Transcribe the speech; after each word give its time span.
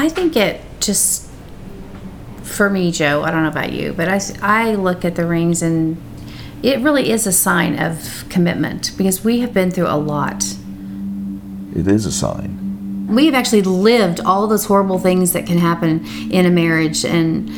I 0.00 0.08
think 0.08 0.36
it 0.36 0.60
just, 0.80 1.28
for 2.42 2.70
me, 2.70 2.92
Joe, 2.92 3.22
I 3.22 3.30
don't 3.30 3.42
know 3.42 3.48
about 3.48 3.72
you, 3.72 3.92
but 3.92 4.08
I 4.08 4.20
I 4.42 4.74
look 4.74 5.04
at 5.04 5.16
the 5.16 5.26
rings 5.26 5.60
and 5.62 5.96
it 6.62 6.80
really 6.80 7.10
is 7.10 7.26
a 7.26 7.32
sign 7.32 7.78
of 7.78 8.24
commitment 8.28 8.92
because 8.96 9.24
we 9.24 9.40
have 9.40 9.52
been 9.52 9.70
through 9.70 9.88
a 9.88 9.96
lot. 9.98 10.44
It 11.74 11.86
is 11.88 12.06
a 12.06 12.12
sign. 12.12 13.06
We 13.08 13.26
have 13.26 13.34
actually 13.34 13.62
lived 13.62 14.20
all 14.20 14.46
those 14.46 14.66
horrible 14.66 14.98
things 14.98 15.32
that 15.32 15.46
can 15.46 15.58
happen 15.58 16.04
in 16.30 16.46
a 16.46 16.50
marriage 16.50 17.04
and 17.04 17.48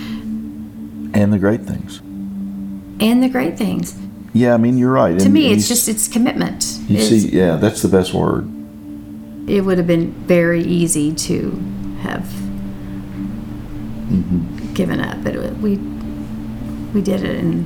And 1.14 1.32
the 1.32 1.38
great 1.38 1.62
things. 1.62 2.00
and 3.00 3.22
the 3.22 3.28
great 3.28 3.58
things. 3.58 3.94
Yeah, 4.32 4.54
I 4.54 4.58
mean, 4.58 4.78
you're 4.78 4.92
right. 4.92 5.18
To 5.18 5.24
And- 5.24 5.34
me, 5.34 5.46
and 5.50 5.58
it's 5.58 5.68
just 5.68 5.88
it's 5.88 6.06
commitment. 6.08 6.78
You 6.88 6.96
It's- 6.98 7.08
see, 7.08 7.28
yeah, 7.36 7.56
that's 7.56 7.82
the 7.82 7.88
best 7.88 8.14
word. 8.14 8.48
it 9.46 9.64
would 9.64 9.78
have 9.78 9.86
been 9.86 10.12
very 10.26 10.62
easy 10.62 11.12
to 11.12 11.58
have 12.10 12.26
Mm-hmm. 14.10 14.74
given 14.74 14.98
up, 15.00 15.22
but 15.22 15.36
it, 15.36 15.56
we 15.58 15.76
we 16.92 17.00
did 17.00 17.22
it, 17.22 17.36
and 17.38 17.64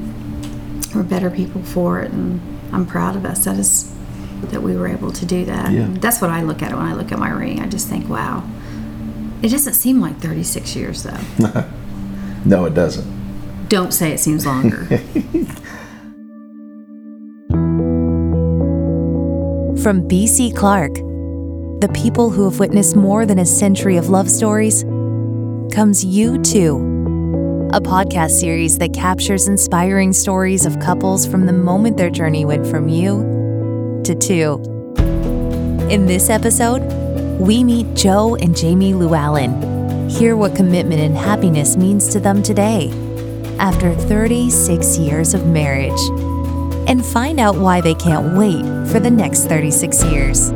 we're 0.95 1.03
better 1.03 1.31
people 1.31 1.63
for 1.63 2.01
it, 2.03 2.11
and 2.13 2.39
I'm 2.71 2.85
proud 2.85 3.17
of 3.17 3.25
us. 3.25 3.45
That 3.47 3.57
is 3.59 3.91
that 4.51 4.63
we 4.63 4.77
were 4.77 4.87
able 4.87 5.11
to 5.13 5.25
do 5.25 5.47
that. 5.47 5.73
Yeah. 5.73 5.87
That's 5.91 6.21
what 6.21 6.29
I 6.31 6.43
look 6.43 6.61
at 6.61 6.73
when 6.77 6.85
I 6.85 6.93
look 6.93 7.13
at 7.13 7.19
my 7.19 7.31
ring. 7.31 7.61
I 7.61 7.67
just 7.67 7.89
think, 7.89 8.11
wow. 8.11 8.43
It 9.41 9.49
doesn't 9.49 9.73
seem 9.73 10.03
like 10.03 10.19
36 10.19 10.77
years 10.77 11.03
though. 11.03 11.65
No, 12.47 12.67
it 12.67 12.75
doesn't. 12.75 13.69
Don't 13.71 13.93
say 13.95 14.13
it 14.13 14.21
seems 14.21 14.45
longer. 14.45 14.85
From 19.83 20.07
BC 20.09 20.55
Clark, 20.57 20.93
the 21.85 21.93
people 21.93 22.31
who 22.31 22.49
have 22.49 22.59
witnessed 22.59 22.97
more 22.97 23.27
than 23.27 23.41
a 23.41 23.45
century 23.45 23.99
of 23.99 24.09
love 24.09 24.31
stories, 24.31 24.85
comes 25.71 26.03
You 26.03 26.41
Too, 26.41 26.79
a 27.75 27.81
podcast 27.83 28.31
series 28.41 28.79
that 28.79 28.95
captures 28.95 29.49
inspiring 29.49 30.15
stories 30.15 30.65
of 30.65 30.81
couples 30.81 31.27
from 31.27 31.45
the 31.45 31.53
moment 31.53 31.99
their 31.99 32.09
journey 32.09 32.47
went 32.47 32.67
from 32.67 32.89
you 32.89 34.01
to 34.03 34.15
two. 34.15 34.63
In 35.91 36.07
this 36.07 36.31
episode, 36.31 36.81
we 37.39 37.63
meet 37.63 37.93
Joe 37.93 38.35
and 38.37 38.57
Jamie 38.57 38.95
Llewellyn. 38.95 40.09
Hear 40.09 40.39
what 40.39 40.57
commitment 40.57 41.03
and 41.03 41.15
happiness 41.15 41.77
means 41.77 42.09
to 42.15 42.19
them 42.19 42.43
today, 42.43 42.89
after 43.59 43.95
36 43.95 44.97
years 44.97 45.35
of 45.35 45.47
marriage 45.47 46.01
and 46.87 47.05
find 47.05 47.41
out 47.41 47.57
why 47.57 47.81
they 47.81 47.95
can't 47.95 48.37
wait 48.37 48.63
for 48.91 49.01
the 49.01 49.11
next 49.11 49.45
36 49.45 50.03
years. 50.05 50.51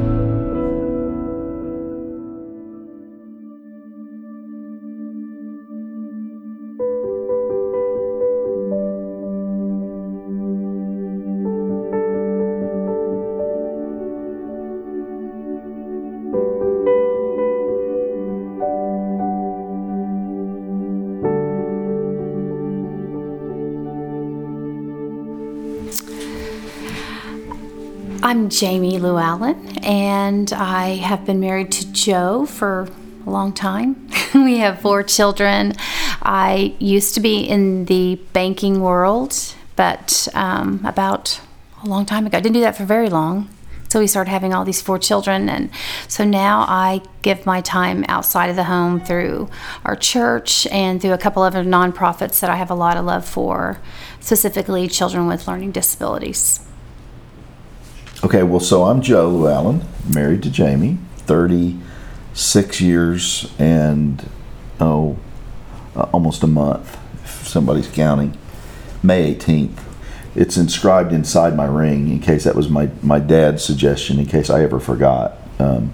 I'm 28.20 28.48
Jamie 28.48 28.98
Llewellyn, 28.98 29.78
and 29.84 30.52
I 30.52 30.96
have 30.96 31.24
been 31.24 31.38
married 31.38 31.70
to 31.72 31.92
Joe 31.92 32.46
for 32.46 32.88
a 33.24 33.30
long 33.30 33.52
time. 33.52 34.10
we 34.34 34.58
have 34.58 34.80
four 34.80 35.04
children. 35.04 35.74
I 36.20 36.74
used 36.80 37.14
to 37.14 37.20
be 37.20 37.38
in 37.38 37.84
the 37.84 38.16
banking 38.32 38.80
world, 38.80 39.54
but 39.76 40.26
um, 40.34 40.80
about 40.84 41.40
a 41.84 41.86
long 41.86 42.06
time 42.06 42.26
ago, 42.26 42.38
I 42.38 42.40
didn't 42.40 42.54
do 42.54 42.60
that 42.62 42.76
for 42.76 42.84
very 42.84 43.08
long. 43.08 43.50
So 43.88 44.00
we 44.00 44.08
started 44.08 44.30
having 44.30 44.52
all 44.52 44.64
these 44.64 44.82
four 44.82 44.98
children, 44.98 45.48
and 45.48 45.70
so 46.08 46.24
now 46.24 46.62
I 46.68 47.02
give 47.22 47.46
my 47.46 47.60
time 47.60 48.04
outside 48.08 48.50
of 48.50 48.56
the 48.56 48.64
home 48.64 49.00
through 49.00 49.48
our 49.84 49.94
church 49.94 50.66
and 50.66 51.00
through 51.00 51.12
a 51.12 51.18
couple 51.18 51.44
other 51.44 51.62
nonprofits 51.62 52.40
that 52.40 52.50
I 52.50 52.56
have 52.56 52.70
a 52.70 52.74
lot 52.74 52.96
of 52.96 53.04
love 53.04 53.24
for, 53.24 53.80
specifically 54.18 54.88
children 54.88 55.28
with 55.28 55.46
learning 55.46 55.70
disabilities. 55.70 56.67
Okay, 58.24 58.42
well, 58.42 58.58
so 58.58 58.82
I'm 58.82 59.00
Joe 59.00 59.30
Llewellyn, 59.30 59.84
married 60.12 60.42
to 60.42 60.50
Jamie, 60.50 60.98
36 61.18 62.80
years 62.80 63.52
and, 63.60 64.28
oh, 64.80 65.16
uh, 65.94 66.08
almost 66.12 66.42
a 66.42 66.48
month, 66.48 66.98
if 67.22 67.46
somebody's 67.46 67.86
counting. 67.86 68.36
May 69.04 69.32
18th. 69.32 69.84
It's 70.34 70.56
inscribed 70.56 71.12
inside 71.12 71.54
my 71.54 71.66
ring 71.66 72.08
in 72.08 72.18
case 72.18 72.42
that 72.42 72.56
was 72.56 72.68
my, 72.68 72.90
my 73.02 73.20
dad's 73.20 73.62
suggestion, 73.62 74.18
in 74.18 74.26
case 74.26 74.50
I 74.50 74.64
ever 74.64 74.80
forgot, 74.80 75.38
um, 75.60 75.90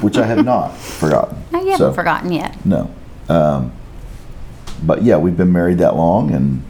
which 0.00 0.16
I 0.16 0.24
have 0.24 0.46
not 0.46 0.68
forgotten. 0.78 1.36
No, 1.52 1.62
you 1.62 1.72
haven't 1.72 1.92
forgotten 1.92 2.32
yet. 2.32 2.64
No. 2.64 2.90
Um, 3.28 3.72
but 4.82 5.02
yeah, 5.02 5.18
we've 5.18 5.36
been 5.36 5.52
married 5.52 5.76
that 5.78 5.96
long 5.96 6.30
and 6.30 6.64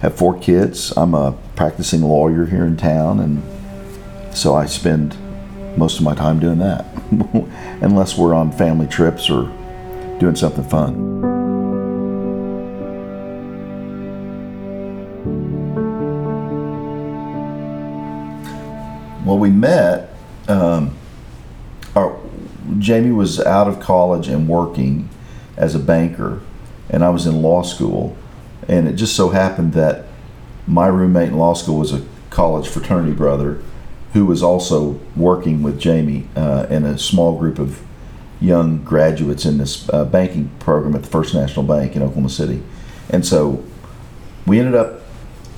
have 0.00 0.16
four 0.16 0.36
kids. 0.36 0.92
I'm 0.96 1.14
a 1.14 1.38
practicing 1.54 2.02
lawyer 2.02 2.46
here 2.46 2.64
in 2.64 2.76
town, 2.76 3.20
and 3.20 3.53
so 4.34 4.54
I 4.54 4.66
spend 4.66 5.16
most 5.76 5.98
of 5.98 6.04
my 6.04 6.14
time 6.14 6.40
doing 6.40 6.58
that, 6.58 6.86
unless 7.80 8.16
we're 8.16 8.34
on 8.34 8.50
family 8.52 8.86
trips 8.86 9.30
or 9.30 9.44
doing 10.18 10.36
something 10.36 10.64
fun. 10.64 11.22
Well, 19.24 19.38
we 19.38 19.50
met. 19.50 20.10
Um, 20.48 20.96
our, 21.96 22.20
Jamie 22.78 23.12
was 23.12 23.40
out 23.40 23.68
of 23.68 23.80
college 23.80 24.28
and 24.28 24.48
working 24.48 25.08
as 25.56 25.74
a 25.74 25.78
banker, 25.78 26.42
and 26.90 27.04
I 27.04 27.10
was 27.10 27.26
in 27.26 27.40
law 27.40 27.62
school. 27.62 28.16
And 28.68 28.88
it 28.88 28.94
just 28.94 29.14
so 29.16 29.30
happened 29.30 29.72
that 29.74 30.06
my 30.66 30.86
roommate 30.86 31.28
in 31.28 31.38
law 31.38 31.54
school 31.54 31.78
was 31.78 31.92
a 31.92 32.04
college 32.30 32.68
fraternity 32.68 33.12
brother 33.12 33.62
who 34.14 34.24
was 34.24 34.42
also 34.42 34.98
working 35.16 35.62
with 35.62 35.78
Jamie 35.78 36.28
uh, 36.36 36.66
in 36.70 36.84
a 36.84 36.96
small 36.96 37.36
group 37.36 37.58
of 37.58 37.82
young 38.40 38.82
graduates 38.84 39.44
in 39.44 39.58
this 39.58 39.88
uh, 39.90 40.04
banking 40.04 40.50
program 40.60 40.94
at 40.94 41.02
the 41.02 41.08
First 41.08 41.34
National 41.34 41.64
Bank 41.64 41.96
in 41.96 42.02
Oklahoma 42.02 42.28
City. 42.28 42.62
And 43.10 43.26
so 43.26 43.62
we 44.46 44.60
ended 44.60 44.76
up 44.76 45.00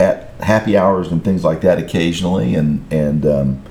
at 0.01 0.31
happy 0.41 0.77
hours 0.77 1.13
and 1.13 1.23
things 1.23 1.45
like 1.45 1.61
that 1.61 1.79
occasionally, 1.79 2.55
and 2.55 2.91
and 2.93 3.27
um, 3.27 3.63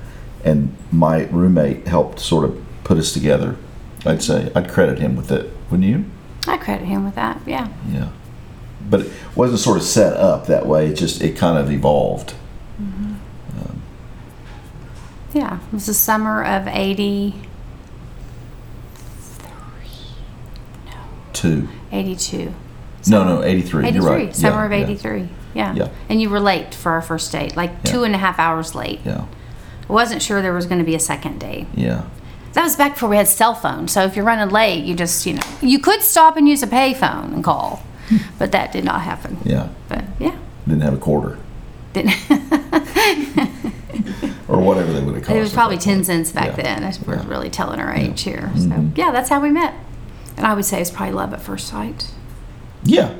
and 0.44 0.74
my 0.92 1.24
roommate 1.26 1.86
helped 1.86 2.20
sort 2.20 2.44
of 2.44 2.64
put 2.84 2.96
us 2.96 3.12
together. 3.12 3.56
I'd 4.04 4.22
say 4.22 4.50
I'd 4.54 4.70
credit 4.70 4.98
him 4.98 5.16
with 5.16 5.32
it, 5.32 5.52
wouldn't 5.70 5.88
you? 5.88 6.04
I 6.46 6.56
credit 6.58 6.86
him 6.86 7.04
with 7.04 7.16
that. 7.16 7.40
Yeah. 7.44 7.68
Yeah, 7.90 8.10
but 8.88 9.00
it 9.00 9.12
wasn't 9.34 9.60
sort 9.60 9.78
of 9.78 9.82
set 9.82 10.12
up 10.12 10.46
that 10.46 10.66
way. 10.66 10.88
It 10.88 10.94
just 10.94 11.22
it 11.22 11.36
kind 11.36 11.58
of 11.58 11.70
evolved. 11.72 12.34
Yeah. 15.36 15.58
It 15.68 15.72
was 15.74 15.86
the 15.86 15.94
summer 15.94 16.42
of 16.42 16.66
80, 16.66 17.34
Two. 21.32 21.68
82. 21.92 22.54
No, 23.08 23.22
no, 23.22 23.42
eighty 23.42 23.60
three. 23.60 23.86
83. 23.86 23.92
You're 24.04 24.10
right. 24.10 24.34
Summer 24.34 24.60
Yeah, 24.60 24.64
of 24.64 24.88
yeah, 24.88 24.94
83. 24.94 25.28
Yeah. 25.54 25.74
Yeah. 25.74 25.88
And 26.08 26.20
you 26.20 26.30
were 26.30 26.40
late 26.40 26.74
for 26.74 26.92
our 26.92 27.02
first 27.02 27.30
date, 27.30 27.54
like 27.56 27.70
Yeah. 27.84 27.92
two 27.92 28.04
and 28.04 28.14
a 28.14 28.18
half 28.18 28.38
hours 28.38 28.74
late. 28.74 29.00
Yeah, 29.04 29.24
I 29.88 29.92
wasn't 29.92 30.22
sure 30.22 30.40
there 30.40 30.54
was 30.54 30.64
going 30.66 30.78
to 30.78 30.84
be 30.84 30.94
a 30.94 30.98
second 31.00 31.38
date. 31.38 31.66
yeah, 31.74 32.02
That 32.54 32.64
was 32.64 32.74
back 32.74 32.94
before 32.94 33.10
we 33.10 33.16
had 33.18 33.28
cell 33.28 33.54
phones. 33.54 33.92
So 33.92 34.02
if 34.04 34.16
you're 34.16 34.24
running 34.24 34.48
late, 34.48 34.84
you 34.84 34.94
just, 34.94 35.26
you 35.26 35.34
know, 35.34 35.42
you 35.60 35.78
could 35.78 36.00
stop 36.02 36.36
and 36.38 36.48
use 36.48 36.62
a 36.62 36.66
payphone 36.66 37.34
and 37.34 37.44
call, 37.44 37.82
but 38.38 38.50
that 38.52 38.72
did 38.72 38.84
not 38.84 39.02
happen. 39.02 39.36
yeah. 39.44 39.68
But 39.88 40.04
yeah. 40.18 40.36
Didn't 40.66 40.82
have 40.82 40.94
a 40.94 40.98
quarter 40.98 41.38
Didn't. 41.92 42.16
or 44.56 44.62
whatever 44.62 44.92
they 44.92 45.02
would 45.02 45.14
have 45.16 45.24
cost. 45.24 45.36
It 45.36 45.40
was 45.40 45.52
probably 45.52 45.78
10 45.78 46.04
cents 46.04 46.32
back 46.32 46.56
Yeah. 46.56 46.78
then. 46.80 46.94
We're 47.06 47.16
Yeah. 47.16 47.24
really 47.28 47.50
telling 47.50 47.80
our 47.80 47.92
age 47.92 48.22
here. 48.22 48.50
So, 48.56 48.62
mm-hmm. 48.66 48.88
yeah, 48.96 49.10
that's 49.12 49.28
how 49.28 49.40
we 49.40 49.50
met. 49.50 49.74
And 50.36 50.46
I 50.46 50.54
would 50.54 50.64
say 50.64 50.80
it's 50.80 50.90
probably 50.90 51.14
love 51.14 51.32
at 51.32 51.40
first 51.40 51.66
sight. 51.68 52.10
Yeah, 52.84 53.14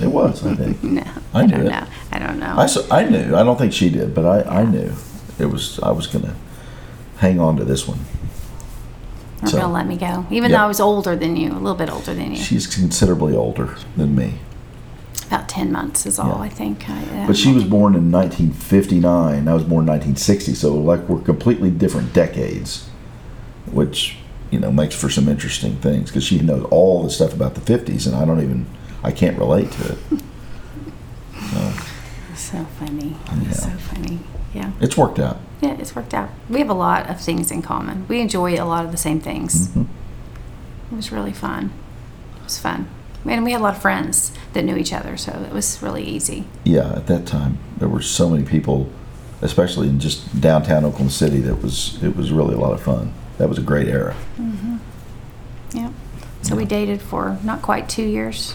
it 0.00 0.08
was. 0.08 0.44
I 0.46 0.54
think. 0.54 0.82
No, 0.90 1.02
I 1.34 1.40
I, 1.40 1.46
knew 1.46 1.52
don't 1.56 1.66
it. 1.66 1.70
know. 1.70 1.86
I 2.12 2.18
don't 2.18 2.38
know. 2.38 2.66
I 2.90 3.04
knew. 3.04 3.36
I 3.36 3.42
don't 3.42 3.58
think 3.58 3.72
she 3.72 3.88
did, 3.90 4.14
but 4.14 4.24
I, 4.24 4.60
I 4.60 4.64
knew 4.64 4.92
it 5.38 5.46
was. 5.46 5.78
I 5.80 5.90
was 5.92 6.06
gonna 6.06 6.34
hang 7.18 7.38
on 7.40 7.56
to 7.56 7.64
this 7.64 7.86
one. 7.88 7.98
We're 9.42 9.48
so- 9.48 9.58
gonna 9.60 9.72
let 9.72 9.86
me 9.86 9.96
go, 9.96 10.26
even 10.30 10.50
though 10.52 10.58
I 10.58 10.66
was 10.66 10.80
older 10.80 11.16
than 11.16 11.36
you, 11.36 11.50
a 11.52 11.54
little 11.54 11.74
bit 11.74 11.90
older 11.90 12.14
than 12.14 12.32
you. 12.32 12.36
She's 12.42 12.66
considerably 12.66 13.34
older 13.34 13.76
than 13.96 14.14
me, 14.14 14.34
About 15.26 15.48
ten 15.48 15.70
months 15.70 16.06
is 16.06 16.18
all 16.18 16.28
Yeah. 16.38 16.38
I 16.44 16.48
think. 16.48 16.88
I, 16.88 17.22
uh, 17.22 17.26
but 17.26 17.36
she 17.36 17.52
was 17.52 17.64
born 17.64 17.94
in 17.94 18.10
1959. 18.10 19.46
I 19.46 19.54
was 19.54 19.62
born 19.62 19.84
in 19.84 19.88
1960, 19.88 20.54
so 20.54 20.74
like 20.74 21.08
we're 21.08 21.20
completely 21.20 21.70
different 21.70 22.12
decades, 22.12 22.88
which 23.70 24.16
you 24.50 24.58
know 24.58 24.72
makes 24.72 24.94
for 24.94 25.08
some 25.08 25.28
interesting 25.28 25.76
things 25.76 26.10
because 26.10 26.24
she 26.24 26.40
knows 26.40 26.64
all 26.70 27.04
the 27.04 27.10
stuff 27.10 27.32
about 27.32 27.54
the 27.54 27.60
50s 27.60 28.06
and 28.06 28.16
I 28.16 28.24
don't 28.24 28.42
even 28.42 28.66
I 29.04 29.12
can't 29.12 29.38
relate 29.38 29.70
to 29.72 29.92
it. 29.92 29.98
So 31.50 31.72
So 32.34 32.64
funny. 32.78 33.16
Yeah. 33.42 33.50
So 33.50 33.70
funny. 33.70 34.20
Yeah. 34.54 34.72
it's 34.80 34.96
worked 34.96 35.18
out. 35.18 35.38
Yeah, 35.60 35.76
it's 35.78 35.94
worked 35.94 36.14
out. 36.14 36.30
We 36.48 36.58
have 36.58 36.70
a 36.70 36.74
lot 36.74 37.08
of 37.08 37.20
things 37.20 37.50
in 37.50 37.62
common. 37.62 38.06
We 38.08 38.20
enjoy 38.20 38.54
a 38.54 38.64
lot 38.64 38.84
of 38.84 38.92
the 38.92 38.96
same 38.96 39.20
things. 39.20 39.68
Mm-hmm. 39.68 40.92
It 40.92 40.96
was 40.96 41.12
really 41.12 41.32
fun. 41.32 41.72
It 42.36 42.44
was 42.44 42.58
fun. 42.58 42.88
And 43.26 43.44
we 43.44 43.52
had 43.52 43.60
a 43.60 43.64
lot 43.64 43.76
of 43.76 43.82
friends 43.82 44.32
that 44.54 44.64
knew 44.64 44.76
each 44.76 44.92
other, 44.92 45.16
so 45.16 45.32
it 45.46 45.52
was 45.52 45.82
really 45.82 46.02
easy. 46.04 46.44
Yeah, 46.64 46.92
at 46.94 47.06
that 47.08 47.26
time 47.26 47.58
there 47.78 47.88
were 47.88 48.00
so 48.02 48.28
many 48.30 48.44
people, 48.44 48.90
especially 49.42 49.88
in 49.88 50.00
just 50.00 50.40
downtown 50.40 50.84
Oklahoma 50.84 51.10
City. 51.10 51.40
That 51.40 51.62
was 51.62 52.02
it 52.02 52.16
was 52.16 52.32
really 52.32 52.54
a 52.54 52.58
lot 52.58 52.72
of 52.72 52.82
fun. 52.82 53.12
That 53.38 53.48
was 53.48 53.58
a 53.58 53.62
great 53.62 53.88
era. 53.88 54.14
Mhm. 54.40 54.78
Yeah. 55.72 55.90
So 56.42 56.56
we 56.56 56.64
dated 56.64 57.00
for 57.02 57.36
not 57.44 57.60
quite 57.62 57.88
two 57.88 58.02
years. 58.04 58.54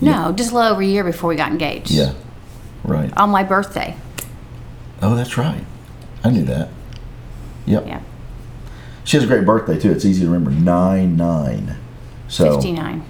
No, 0.00 0.32
just 0.32 0.52
a 0.52 0.54
little 0.54 0.72
over 0.72 0.80
a 0.82 0.86
year 0.86 1.04
before 1.04 1.28
we 1.28 1.36
got 1.36 1.50
engaged. 1.50 1.90
Yeah, 1.90 2.12
right. 2.84 3.12
On 3.18 3.28
my 3.30 3.42
birthday. 3.42 3.96
Oh, 5.02 5.14
that's 5.14 5.36
right. 5.36 5.64
I 6.24 6.30
knew 6.30 6.44
that. 6.44 6.68
Yep. 7.66 7.86
Yeah. 7.86 8.00
She 9.04 9.16
has 9.16 9.24
a 9.24 9.26
great 9.26 9.44
birthday 9.44 9.78
too. 9.78 9.90
It's 9.90 10.04
easy 10.04 10.22
to 10.24 10.30
remember. 10.30 10.50
Nine 10.52 11.16
nine. 11.16 11.76
So 12.30 12.54
59. 12.54 13.04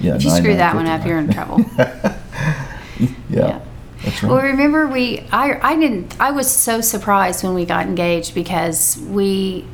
yeah. 0.00 0.14
If 0.14 0.24
you 0.24 0.30
screw 0.30 0.50
9, 0.50 0.56
that 0.56 0.74
one 0.74 0.86
up, 0.86 1.04
you're 1.04 1.18
in 1.18 1.30
trouble. 1.30 1.60
Yeah, 2.98 3.10
yeah. 3.28 3.60
that's 4.02 4.22
Well, 4.22 4.40
remember 4.40 4.86
we 4.86 5.20
I 5.30 5.58
I 5.60 5.76
didn't 5.76 6.18
I 6.18 6.30
was 6.30 6.50
so 6.50 6.80
surprised 6.80 7.44
when 7.44 7.54
we 7.54 7.66
got 7.66 7.86
engaged 7.86 8.34
because 8.34 8.96
we 8.98 9.66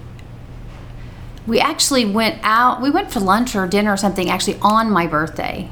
we 1.46 1.60
actually 1.60 2.04
went 2.04 2.40
out 2.42 2.80
we 2.80 2.90
went 2.90 3.12
for 3.12 3.20
lunch 3.20 3.54
or 3.54 3.66
dinner 3.66 3.92
or 3.92 3.96
something 3.96 4.28
actually 4.30 4.58
on 4.60 4.90
my 4.90 5.06
birthday. 5.06 5.68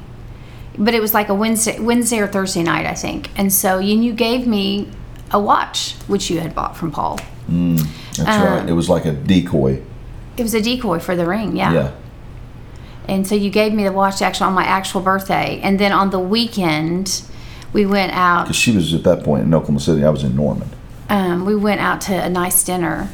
But 0.77 0.93
it 0.93 1.01
was 1.01 1.13
like 1.13 1.27
a 1.27 1.35
Wednesday 1.35 1.79
Wednesday 1.79 2.19
or 2.19 2.27
Thursday 2.27 2.63
night, 2.63 2.85
I 2.85 2.93
think. 2.93 3.29
And 3.37 3.51
so 3.51 3.79
you 3.79 3.99
you 3.99 4.13
gave 4.13 4.47
me 4.47 4.89
a 5.31 5.39
watch 5.39 5.95
which 6.07 6.29
you 6.29 6.39
had 6.39 6.55
bought 6.55 6.77
from 6.77 6.91
Paul. 6.91 7.19
That's 8.17 8.29
um, 8.29 8.43
right. 8.43 8.69
It 8.69 8.73
was 8.73 8.87
like 8.87 9.05
a 9.05 9.11
decoy. 9.11 9.81
It 10.37 10.43
was 10.43 10.53
a 10.53 10.61
decoy 10.61 10.99
for 10.99 11.15
the 11.15 11.25
ring, 11.25 11.57
yeah 11.57 11.73
Yeah. 11.73 11.91
And 13.07 13.27
so 13.27 13.35
you 13.35 13.49
gave 13.49 13.73
me 13.73 13.83
the 13.83 13.91
watch 13.91 14.21
actually 14.21 14.47
on 14.47 14.53
my 14.53 14.63
actual 14.63 15.01
birthday. 15.01 15.59
And 15.63 15.79
then 15.79 15.91
on 15.91 16.09
the 16.11 16.19
weekend 16.19 17.23
we 17.73 17.85
went 17.85 18.11
out 18.13 18.43
Because 18.43 18.55
she 18.57 18.75
was 18.75 18.93
at 18.93 19.03
that 19.03 19.23
point 19.23 19.43
in 19.43 19.53
Oklahoma 19.53 19.79
City. 19.79 20.03
I 20.03 20.09
was 20.09 20.23
in 20.23 20.35
Norman. 20.35 20.69
um, 21.09 21.45
we 21.45 21.55
went 21.55 21.81
out 21.81 22.01
to 22.01 22.13
a 22.13 22.29
nice 22.29 22.63
dinner. 22.63 23.09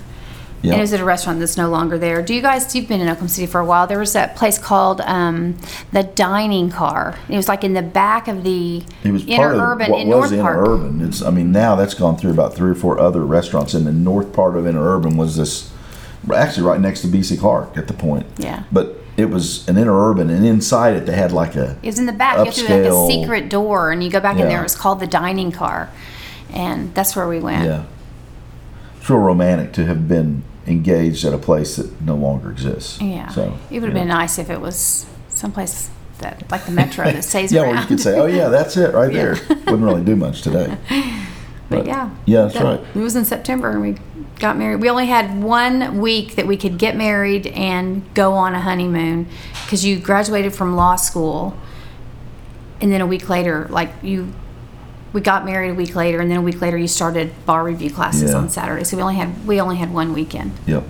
Yeah. 0.63 0.71
And 0.73 0.79
it 0.79 0.83
was 0.83 0.91
at 0.93 0.99
a 0.99 1.05
restaurant 1.05 1.37
that's 1.39 1.55
no 1.55 1.69
longer 1.69 1.99
there. 1.99 2.23
Do 2.23 2.33
you 2.33 2.41
guys, 2.41 2.75
you've 2.75 2.87
been 2.87 2.99
in 2.99 3.07
Oklahoma 3.07 3.29
City 3.29 3.45
for 3.45 3.59
a 3.61 3.65
while. 3.65 3.85
There 3.85 3.99
was 3.99 4.13
that 4.13 4.35
place 4.35 4.57
called 4.57 5.01
um, 5.01 5.55
the 5.91 6.01
Dining 6.01 6.71
Car. 6.71 7.15
It 7.29 7.35
was 7.35 7.47
like 7.47 7.63
in 7.63 7.73
the 7.73 7.83
back 7.83 8.27
of 8.27 8.43
the 8.43 8.83
It 9.03 9.11
was 9.11 9.23
inner 9.27 9.37
part 9.37 9.55
of 9.55 9.61
urban 9.61 9.91
what 9.91 10.01
in 10.01 10.07
was 10.07 10.31
North 10.31 10.41
Park. 10.41 10.57
interurban. 10.67 11.07
It's 11.07 11.21
I 11.21 11.29
mean 11.29 11.51
now 11.51 11.75
that's 11.75 11.93
gone 11.93 12.17
through 12.17 12.31
about 12.31 12.55
three 12.55 12.71
or 12.71 12.75
four 12.75 12.99
other 12.99 13.23
restaurants. 13.23 13.75
In 13.75 13.83
the 13.85 13.91
north 13.93 14.33
part 14.33 14.57
of 14.57 14.65
interurban 14.65 15.15
was 15.15 15.37
this, 15.37 15.71
actually 16.33 16.65
right 16.65 16.81
next 16.81 17.01
to 17.01 17.07
BC 17.07 17.39
Clark 17.39 17.77
at 17.77 17.85
the 17.87 17.93
point. 17.93 18.25
Yeah. 18.39 18.63
But 18.71 18.97
it 19.17 19.25
was 19.31 19.67
an 19.67 19.75
interurban, 19.75 20.29
and 20.31 20.45
inside 20.45 20.95
it 20.95 21.05
they 21.07 21.15
had 21.15 21.31
like 21.31 21.55
a 21.55 21.75
It 21.81 21.87
was 21.87 21.99
in 21.99 22.05
the 22.05 22.13
back. 22.13 22.37
You 22.37 22.45
have 22.45 22.53
to 22.53 22.61
like 22.63 22.85
a 22.85 23.07
secret 23.07 23.49
door, 23.49 23.91
and 23.91 24.03
you 24.03 24.09
go 24.11 24.19
back 24.19 24.37
in 24.37 24.47
there. 24.47 24.59
It 24.59 24.63
was 24.63 24.75
called 24.75 24.99
the 24.99 25.07
Dining 25.07 25.51
Car. 25.51 25.89
And 26.53 26.93
that's 26.95 27.15
where 27.15 27.27
we 27.27 27.39
went. 27.39 27.65
yeah. 27.65 27.83
It's 28.99 29.09
real 29.09 29.19
romantic 29.19 29.73
to 29.73 29.85
have 29.85 30.07
been 30.07 30.43
engaged 30.65 31.25
at 31.25 31.33
a 31.33 31.37
place 31.37 31.75
that 31.77 32.01
no 32.01 32.15
longer 32.15 32.51
exists. 32.51 33.01
Yeah. 33.01 33.27
So 33.29 33.57
it 33.69 33.79
would 33.79 33.89
have 33.89 33.97
yeah. 33.97 34.01
been 34.03 34.07
nice 34.07 34.37
if 34.39 34.49
it 34.49 34.61
was 34.61 35.05
someplace 35.29 35.89
that, 36.19 36.49
like 36.51 36.65
the 36.65 36.71
metro 36.71 37.05
that 37.05 37.23
stays 37.25 37.51
yeah, 37.51 37.61
around. 37.61 37.71
where 37.73 37.81
you 37.81 37.87
could 37.87 37.99
say, 37.99 38.17
"Oh 38.19 38.25
yeah, 38.27 38.49
that's 38.49 38.77
it 38.77 38.93
right 38.93 39.11
there." 39.19 39.35
Wouldn't 39.49 39.83
really 39.83 40.03
do 40.03 40.15
much 40.15 40.41
today. 40.41 40.77
But 41.69 41.85
yeah. 41.85 42.11
Yeah, 42.25 42.43
that's 42.43 42.53
That- 42.53 42.63
right. 42.63 42.79
It 42.95 42.99
was 42.99 43.17
in 43.17 43.25
September 43.25 43.69
and 43.71 43.81
we 43.81 43.97
got 44.39 44.57
married. 44.57 44.81
We 44.81 44.89
only 44.89 45.07
had 45.07 45.41
one 45.41 45.99
week 45.99 46.35
that 46.35 46.47
we 46.47 46.57
could 46.57 46.77
get 46.77 46.95
married 46.95 47.47
and 47.47 48.03
go 48.13 48.33
on 48.33 48.53
a 48.53 48.61
honeymoon 48.61 49.27
because 49.65 49.83
you 49.85 49.99
graduated 49.99 50.53
from 50.53 50.75
law 50.75 50.95
school. 50.95 51.57
And 52.81 52.91
then 52.91 53.01
a 53.01 53.07
week 53.07 53.27
later, 53.29 53.67
like 53.69 53.91
you, 54.03 54.31
we 55.13 55.21
got 55.21 55.45
married 55.45 55.71
a 55.71 55.73
week 55.73 55.95
later, 55.95 56.19
and 56.19 56.29
then 56.29 56.37
a 56.37 56.41
week 56.41 56.61
later 56.61 56.77
you 56.77 56.87
started 56.87 57.33
bar 57.45 57.63
review 57.63 57.89
classes 57.89 58.31
Yeah. 58.31 58.37
on 58.37 58.49
Saturday. 58.49 58.83
So 58.83 58.97
we 58.97 59.01
only 59.03 59.15
had 59.15 59.47
we 59.47 59.59
only 59.59 59.77
had 59.77 59.91
one 59.93 60.13
weekend. 60.13 60.51
Yep. 60.67 60.83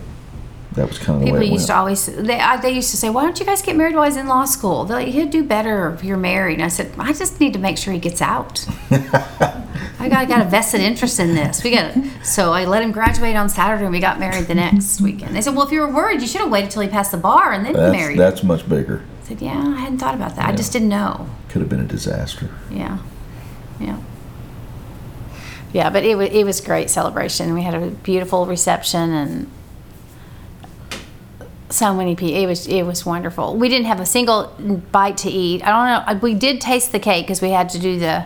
That 0.78 0.88
was 0.88 1.00
kind 1.00 1.16
of 1.16 1.22
the 1.22 1.26
People 1.26 1.40
way 1.40 1.48
it 1.48 1.52
used 1.52 1.66
to 1.68 1.76
always 1.76 2.06
they 2.06 2.40
I, 2.40 2.58
they 2.58 2.70
used 2.70 2.92
to 2.92 2.98
say, 2.98 3.10
"Why 3.10 3.24
don't 3.24 3.40
you 3.40 3.48
guys 3.48 3.64
get 3.64 3.76
married 3.76 3.96
while 3.96 4.06
he's 4.06 4.16
in 4.16 4.28
law 4.28 4.46
school?" 4.46 4.86
They're 4.86 4.98
like, 4.98 5.08
"He'd 5.08 5.32
do 5.32 5.44
better 5.44 5.92
if 5.92 6.04
you're 6.04 6.18
married." 6.18 6.54
And 6.54 6.64
I 6.64 6.68
said, 6.68 6.92
"I 7.00 7.14
just 7.14 7.40
need 7.40 7.54
to 7.54 7.60
make 7.60 7.80
sure 7.80 7.94
he 7.94 8.00
gets 8.00 8.22
out." 8.22 8.64
I 10.00 10.08
got, 10.08 10.28
got 10.28 10.42
a 10.42 10.46
vested 10.46 10.82
interest 10.82 11.20
in 11.20 11.34
this. 11.34 11.64
We 11.64 11.72
got 11.72 11.96
so 12.24 12.54
I 12.54 12.66
let 12.66 12.84
him 12.84 12.92
graduate 12.92 13.36
on 13.36 13.50
Saturday, 13.50 13.86
and 13.86 13.92
we 13.92 14.00
got 14.00 14.20
married 14.20 14.46
the 14.46 14.54
next 14.54 15.02
weekend. 15.02 15.36
They 15.36 15.42
said, 15.42 15.56
"Well, 15.56 15.66
if 15.66 15.72
you 15.72 15.82
were 15.82 15.92
worried, 15.92 16.22
you 16.22 16.28
should 16.28 16.42
have 16.42 16.52
waited 16.52 16.70
till 16.70 16.84
he 16.84 16.90
passed 16.90 17.12
the 17.12 17.18
bar 17.18 17.54
and 17.54 17.66
then 17.66 17.74
That's, 17.74 17.92
married." 17.92 18.20
that's 18.20 18.44
much 18.44 18.70
bigger. 18.70 19.04
I 19.24 19.28
said, 19.30 19.42
"Yeah, 19.42 19.58
I 19.58 19.80
hadn't 19.80 19.98
thought 19.98 20.14
about 20.14 20.36
that. 20.36 20.48
I 20.48 20.56
just 20.56 20.72
didn't 20.72 20.90
know." 20.90 21.28
Could 21.50 21.62
have 21.62 21.70
been 21.70 21.82
a 21.82 21.86
disaster. 21.86 22.52
Yeah, 22.70 23.00
yeah, 23.80 23.98
yeah. 25.74 25.90
But 25.90 26.04
it 26.04 26.20
was 26.20 26.30
it 26.30 26.44
was 26.46 26.62
great 26.62 26.92
celebration. 26.92 27.56
We 27.56 27.64
had 27.64 27.74
a 27.74 27.88
beautiful 27.88 28.46
reception 28.46 29.12
and 29.12 29.52
so 31.70 31.94
many 31.94 32.16
people. 32.16 32.36
It 32.36 32.46
was 32.48 32.68
it 32.68 32.84
was 32.84 33.06
wonderful. 33.06 33.56
We 33.58 33.70
didn't 33.70 33.88
have 33.88 34.00
a 34.00 34.06
single 34.06 34.54
bite 34.92 35.18
to 35.18 35.30
eat. 35.30 35.62
I 35.66 35.70
don't 36.06 36.16
know. 36.16 36.20
We 36.22 36.34
did 36.34 36.62
taste 36.62 36.92
the 36.92 37.00
cake 37.00 37.26
because 37.26 37.42
we 37.42 37.50
had 37.52 37.70
to 37.70 37.80
do 37.80 38.00
the 38.00 38.26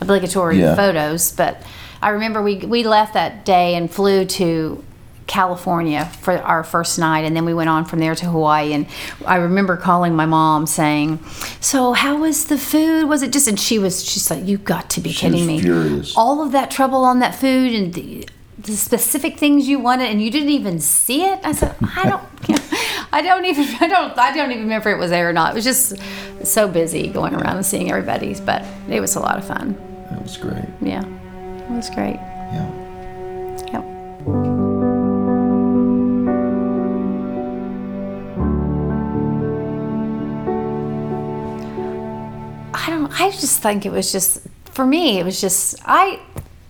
obligatory 0.00 0.60
Yeah. 0.60 0.74
photos. 0.74 1.32
But 1.32 1.62
I 2.02 2.08
remember 2.10 2.42
we 2.42 2.56
we 2.56 2.82
left 2.84 3.14
that 3.14 3.44
day 3.44 3.74
and 3.76 3.90
flew 3.90 4.24
to 4.24 4.82
California 5.26 6.06
for 6.22 6.38
our 6.38 6.64
first 6.64 6.98
night, 6.98 7.24
and 7.24 7.36
then 7.36 7.44
we 7.44 7.54
went 7.54 7.68
on 7.70 7.84
from 7.84 8.00
there 8.00 8.16
to 8.16 8.26
Hawaii. 8.26 8.72
And 8.72 8.86
I 9.24 9.36
remember 9.36 9.76
calling 9.76 10.16
my 10.16 10.26
mom 10.26 10.66
saying, 10.66 11.20
"So 11.60 11.92
how 11.92 12.16
was 12.16 12.46
the 12.46 12.58
food? 12.58 13.04
Was 13.08 13.22
it 13.22 13.32
just?" 13.32 13.46
And 13.46 13.60
she 13.60 13.78
was 13.78 14.02
she's 14.04 14.28
like, 14.30 14.44
"You 14.44 14.58
got 14.58 14.90
to 14.90 15.00
be 15.00 15.12
She 15.12 15.20
kidding 15.26 15.38
was 15.40 15.46
me! 15.46 15.60
furious. 15.60 16.16
All 16.16 16.42
of 16.42 16.50
that 16.52 16.70
trouble 16.72 17.04
on 17.04 17.20
that 17.20 17.34
food 17.36 17.72
and." 17.72 17.94
The, 17.94 18.26
the 18.62 18.76
specific 18.76 19.38
things 19.38 19.68
you 19.68 19.78
wanted 19.78 20.10
and 20.10 20.22
you 20.22 20.30
didn't 20.30 20.50
even 20.50 20.80
see 20.80 21.24
it? 21.24 21.40
I 21.44 21.52
said 21.52 21.74
i 21.96 22.04
don't 22.08 22.22
i 23.12 23.22
don't 23.22 23.44
even 23.44 23.64
i 23.80 23.86
don't 23.86 24.16
i 24.18 24.34
don't 24.36 24.50
even 24.50 24.64
remember 24.64 24.90
if 24.90 24.96
it 24.96 24.98
was 24.98 25.10
there 25.10 25.28
or 25.28 25.32
not. 25.32 25.52
It 25.52 25.54
was 25.54 25.64
just 25.64 25.94
so 26.44 26.68
busy 26.68 27.08
going 27.08 27.34
around 27.34 27.56
and 27.56 27.66
seeing 27.66 27.90
everybody's 27.90 28.40
but 28.40 28.64
it 28.88 29.00
was 29.00 29.16
a 29.16 29.20
lot 29.20 29.38
of 29.38 29.46
fun. 29.46 29.74
It 30.12 30.22
was 30.22 30.36
great. 30.36 30.68
yeah. 30.82 31.04
It 31.04 31.70
was 31.70 31.88
great. 31.90 32.16
Yeah. 32.52 32.68
yep. 33.72 33.84
I 42.74 42.90
don't 42.90 43.20
I 43.20 43.30
just 43.30 43.62
think 43.62 43.86
it 43.86 43.92
was 43.92 44.12
just 44.12 44.46
for 44.64 44.84
me 44.84 45.18
it 45.18 45.24
was 45.24 45.40
just 45.40 45.76
I 45.84 46.20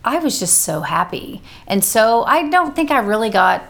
I 0.04 0.18
was 0.18 0.38
just 0.38 0.62
so 0.62 0.80
happy. 0.80 1.42
And 1.66 1.84
so 1.84 2.24
I 2.24 2.48
don't 2.48 2.74
think 2.74 2.90
I 2.90 2.98
really 3.00 3.30
got 3.30 3.62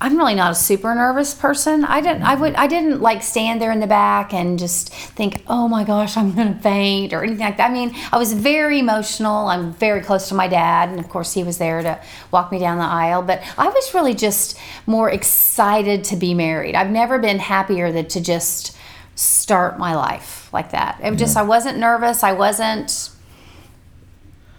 I'm 0.00 0.18
really 0.18 0.34
not 0.34 0.52
a 0.52 0.54
super 0.54 0.94
nervous 0.94 1.34
person. 1.34 1.84
I 1.84 2.02
didn't 2.02 2.24
I 2.24 2.34
would 2.34 2.54
I 2.56 2.66
didn't 2.66 3.00
like 3.00 3.22
stand 3.22 3.62
there 3.62 3.72
in 3.72 3.80
the 3.80 3.86
back 3.86 4.34
and 4.34 4.58
just 4.58 4.92
think, 4.92 5.42
"Oh 5.46 5.66
my 5.66 5.82
gosh, 5.84 6.16
I'm 6.18 6.34
going 6.34 6.52
to 6.54 6.60
faint" 6.60 7.14
or 7.14 7.22
anything 7.22 7.46
like 7.46 7.56
that. 7.56 7.70
I 7.70 7.72
mean, 7.72 7.94
I 8.12 8.18
was 8.18 8.34
very 8.34 8.80
emotional. 8.80 9.46
I'm 9.46 9.72
very 9.72 10.02
close 10.02 10.28
to 10.28 10.34
my 10.34 10.46
dad, 10.46 10.90
and 10.90 10.98
of 10.98 11.08
course 11.08 11.32
he 11.32 11.42
was 11.42 11.56
there 11.56 11.80
to 11.80 11.98
walk 12.32 12.52
me 12.52 12.58
down 12.58 12.76
the 12.76 12.84
aisle, 12.84 13.22
but 13.22 13.42
I 13.56 13.68
was 13.68 13.94
really 13.94 14.14
just 14.14 14.58
more 14.86 15.08
excited 15.10 16.04
to 16.04 16.16
be 16.16 16.34
married. 16.34 16.74
I've 16.74 16.90
never 16.90 17.18
been 17.18 17.38
happier 17.38 17.90
than 17.90 18.06
to 18.08 18.20
just 18.20 18.76
start 19.14 19.78
my 19.78 19.94
life 19.94 20.52
like 20.52 20.72
that. 20.72 21.00
It 21.02 21.10
was 21.10 21.18
just 21.18 21.36
I 21.36 21.42
wasn't 21.42 21.78
nervous. 21.78 22.22
I 22.22 22.32
wasn't 22.32 23.10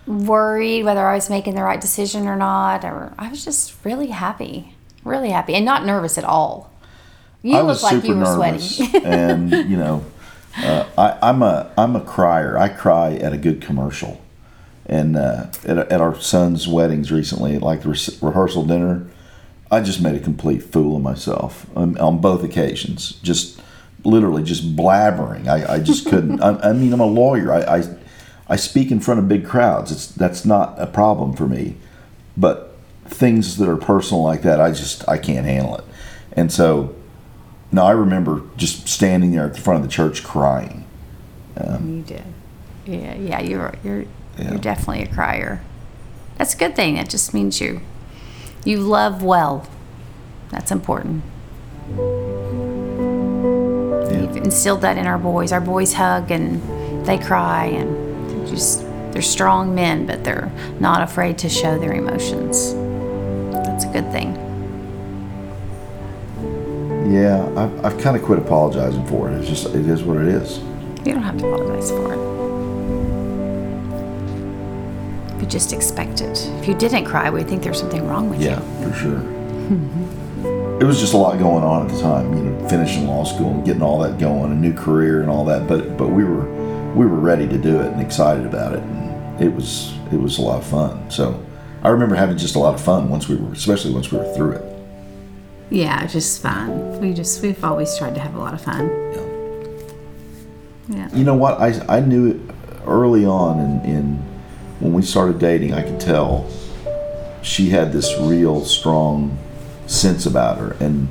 worried 0.08 0.84
whether 0.84 1.06
I 1.06 1.16
was 1.16 1.30
making 1.30 1.56
the 1.56 1.64
right 1.64 1.82
decision 1.82 2.28
or 2.28 2.36
not, 2.36 2.84
or 2.84 3.14
I 3.18 3.30
was 3.30 3.44
just 3.44 3.76
really 3.84 4.08
happy, 4.08 4.74
really 5.04 5.30
happy, 5.30 5.56
and 5.56 5.66
not 5.66 5.86
nervous 5.86 6.18
at 6.18 6.24
all. 6.24 6.72
You 7.42 7.58
I 7.58 7.62
look 7.62 7.82
like 7.84 8.04
you 8.04 8.18
were 8.18 8.26
sweating. 8.26 9.04
and 9.06 9.52
you 9.52 9.78
know, 9.78 10.04
uh, 10.58 10.88
I, 10.98 11.30
I'm 11.30 11.42
a 11.42 11.72
I'm 11.78 11.96
a 11.96 12.02
crier. 12.02 12.58
I 12.58 12.70
cry 12.70 13.14
at 13.16 13.34
a 13.34 13.38
good 13.38 13.62
commercial, 13.62 14.22
and 14.86 15.16
uh, 15.16 15.48
at, 15.66 15.78
at 15.78 16.02
our 16.02 16.20
son's 16.20 16.68
weddings 16.68 17.12
recently, 17.12 17.60
like 17.60 17.84
the 17.84 17.90
re- 17.90 18.18
rehearsal 18.22 18.66
dinner, 18.66 19.08
I 19.72 19.82
just 19.82 20.02
made 20.02 20.16
a 20.16 20.20
complete 20.20 20.64
fool 20.64 20.98
of 20.98 21.02
myself 21.04 21.66
on, 21.76 21.98
on 21.98 22.20
both 22.20 22.44
occasions. 22.44 23.14
Just 23.22 23.62
literally 24.04 24.44
just 24.44 24.76
blabbering. 24.76 25.48
I, 25.48 25.76
I 25.76 25.80
just 25.80 26.08
couldn't. 26.08 26.42
I, 26.42 26.70
I 26.70 26.74
mean, 26.74 26.94
I'm 26.94 27.00
a 27.00 27.06
lawyer. 27.06 27.52
I, 27.52 27.78
I 27.80 27.84
I 28.48 28.56
speak 28.58 28.92
in 28.92 29.00
front 29.00 29.20
of 29.20 29.28
big 29.28 29.46
crowds. 29.46 29.92
It's 29.92 30.08
that's 30.08 30.46
not 30.46 30.80
a 30.80 30.86
problem 30.88 31.34
for 31.34 31.48
me, 31.48 31.78
but 32.38 32.76
things 33.06 33.58
that 33.58 33.68
are 33.70 33.78
personal 33.78 34.24
like 34.24 34.42
that, 34.44 34.60
I 34.62 34.72
just 34.72 35.08
I 35.10 35.18
can't 35.18 35.46
handle 35.46 35.78
it. 35.78 35.84
And 36.34 36.52
so, 36.52 36.94
no, 37.72 37.84
I 37.86 37.92
remember 37.92 38.44
just 38.58 38.88
standing 38.88 39.32
there 39.32 39.46
at 39.46 39.54
the 39.56 39.62
front 39.62 39.78
of 39.84 39.90
the 39.90 39.92
church 39.92 40.24
crying. 40.24 40.86
Um, 41.58 41.98
you 41.98 42.02
did. 42.04 42.24
Yeah, 42.86 43.16
yeah, 43.16 43.42
you're 43.42 43.74
you're 43.84 44.06
Yeah. 44.38 44.50
you're 44.52 44.60
definitely 44.60 45.04
a 45.04 45.08
crier. 45.08 45.62
That's 46.38 46.54
a 46.54 46.58
good 46.58 46.76
thing. 46.76 46.96
That 46.96 47.10
just 47.10 47.34
means 47.34 47.60
you 47.62 47.82
you 48.64 48.78
love 48.80 49.24
well. 49.24 49.68
That's 50.52 50.72
important. 50.72 51.24
Yeah. 54.12 54.22
You've 54.22 54.38
instilled 54.38 54.82
that 54.82 54.98
in 54.98 55.08
our 55.08 55.18
boys. 55.18 55.52
Our 55.52 55.62
boys 55.62 55.94
hug 55.94 56.30
and 56.32 56.62
they 57.06 57.18
cry 57.18 57.66
and 57.66 58.05
just 58.50 58.82
they're 59.12 59.22
strong 59.22 59.74
men, 59.74 60.06
but 60.06 60.24
they're 60.24 60.52
not 60.80 61.02
afraid 61.02 61.38
to 61.40 61.50
show 61.50 61.78
their 61.80 61.94
emotions. 61.94 62.74
That's 63.54 63.86
a 63.86 63.90
good 63.90 64.12
thing. 64.12 64.36
Yeah, 67.12 67.46
I've, 67.56 67.86
I've 67.86 67.98
kind 68.02 68.18
of 68.18 68.24
quit 68.24 68.40
apologizing 68.40 69.06
for 69.08 69.30
it. 69.30 69.38
It's 69.40 69.48
just 69.48 69.68
it 69.74 69.88
is 69.88 70.04
what 70.04 70.18
it 70.18 70.28
is. 70.28 70.60
You 71.06 71.14
don't 71.14 71.22
have 71.24 71.38
to 71.38 71.48
apologize 71.48 71.92
for 71.92 72.14
it. 72.14 72.20
You 75.42 75.46
just 75.48 75.72
expect 75.74 76.22
it. 76.22 76.48
If 76.60 76.68
you 76.68 76.74
didn't 76.74 77.06
cry, 77.06 77.30
we'd 77.30 77.48
think 77.48 77.62
there's 77.64 77.80
something 77.80 78.08
wrong 78.08 78.30
with 78.30 78.42
Yeah, 78.42 78.60
you. 78.60 78.66
Yeah, 78.80 78.90
for 78.90 78.96
sure. 78.98 80.80
it 80.82 80.84
was 80.86 81.00
just 81.00 81.14
a 81.14 81.18
lot 81.18 81.38
going 81.38 81.64
on 81.64 81.86
at 81.88 81.94
the 81.94 82.02
time, 82.02 82.34
you 82.36 82.44
know, 82.44 82.70
finishing 82.70 83.06
law 83.08 83.24
school 83.24 83.52
and 83.52 83.66
getting 83.66 83.82
all 83.84 84.00
that 84.00 84.18
going, 84.18 84.52
a 84.52 84.56
new 84.56 84.74
career 84.74 85.22
and 85.22 85.30
all 85.30 85.46
that. 85.46 85.68
But 85.68 85.98
but 85.98 86.08
we 86.10 86.24
were 86.24 86.46
we 86.96 87.06
were 87.06 87.20
ready 87.20 87.48
to 87.48 87.58
do 87.58 87.82
it 87.82 87.92
and 87.92 88.02
excited 88.02 88.46
about 88.46 88.74
it, 88.74 88.80
and 88.80 89.42
it 89.42 89.54
was 89.54 89.94
it 90.12 90.18
was 90.18 90.38
a 90.38 90.42
lot 90.42 90.60
of 90.60 90.66
fun. 90.66 91.12
So 91.12 91.44
I 91.84 91.90
remember 91.90 92.16
having 92.16 92.38
just 92.38 92.56
a 92.56 92.60
lot 92.60 92.74
of 92.74 92.82
fun 92.82 93.10
once 93.10 93.28
we 93.28 93.36
were, 93.36 93.52
especially 93.52 93.94
once 93.94 94.12
we 94.12 94.18
were 94.18 94.34
through 94.34 94.54
it. 94.54 94.76
Yeah, 95.70 96.06
just 96.08 96.42
fun. 96.42 97.00
We 97.02 97.14
just 97.14 97.42
we've 97.42 97.64
always 97.64 97.98
tried 97.98 98.16
to 98.16 98.22
have 98.22 98.36
a 98.36 98.40
lot 98.40 98.54
of 98.54 98.62
fun. 98.62 98.88
Yeah. 100.88 100.98
yeah. 100.98 101.10
You 101.16 101.26
know 101.26 101.36
what? 101.36 101.60
I 101.60 101.98
I 101.98 102.00
knew 102.00 102.32
it 102.32 102.38
early 102.88 103.26
on 103.26 103.60
in, 103.60 103.82
in 103.82 104.16
when 104.80 104.94
we 104.94 105.02
started 105.02 105.38
dating. 105.38 105.74
I 105.74 105.82
could 105.82 106.00
tell 106.00 106.50
she 107.42 107.70
had 107.70 107.92
this 107.92 108.18
real 108.20 108.64
strong 108.64 109.38
sense 109.86 110.26
about 110.26 110.60
her, 110.60 110.78
and 110.80 111.10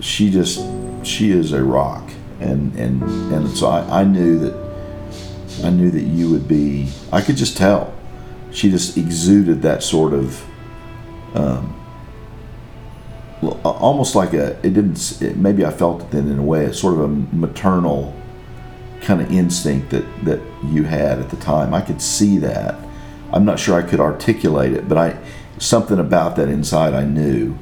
she 0.00 0.30
just 0.30 0.60
she 1.06 1.30
is 1.30 1.52
a 1.52 1.62
rock, 1.62 2.10
and 2.38 2.74
and 2.76 3.02
and 3.32 3.48
so 3.56 3.68
I, 3.68 4.00
I 4.00 4.04
knew 4.04 4.38
that 4.40 4.64
I 5.62 5.70
knew 5.70 5.90
that 5.90 6.02
you 6.02 6.30
would 6.30 6.48
be. 6.48 6.90
I 7.12 7.20
could 7.20 7.36
just 7.36 7.56
tell. 7.56 7.94
She 8.50 8.70
just 8.70 8.96
exuded 8.96 9.62
that 9.62 9.82
sort 9.82 10.12
of. 10.12 10.44
Um, 11.34 11.80
almost 13.62 14.14
like 14.14 14.32
a 14.32 14.52
it 14.64 14.72
didn't 14.74 15.20
it, 15.20 15.36
maybe 15.36 15.64
I 15.64 15.70
felt 15.70 16.02
it 16.02 16.10
then 16.10 16.28
in 16.28 16.38
a 16.38 16.42
way 16.42 16.64
a 16.64 16.72
sort 16.72 16.94
of 16.94 17.00
a 17.00 17.08
maternal 17.08 18.14
kind 19.02 19.20
of 19.20 19.30
instinct 19.30 19.90
that 19.90 20.04
that 20.24 20.40
you 20.64 20.84
had 20.84 21.18
at 21.18 21.30
the 21.30 21.36
time. 21.36 21.74
I 21.74 21.80
could 21.80 22.00
see 22.00 22.38
that. 22.38 22.76
I'm 23.32 23.44
not 23.44 23.58
sure 23.58 23.76
I 23.76 23.82
could 23.82 24.00
articulate 24.00 24.72
it, 24.72 24.88
but 24.88 24.96
I 24.96 25.18
something 25.58 25.98
about 25.98 26.36
that 26.36 26.48
inside 26.48 26.94
I 26.94 27.04
knew, 27.04 27.58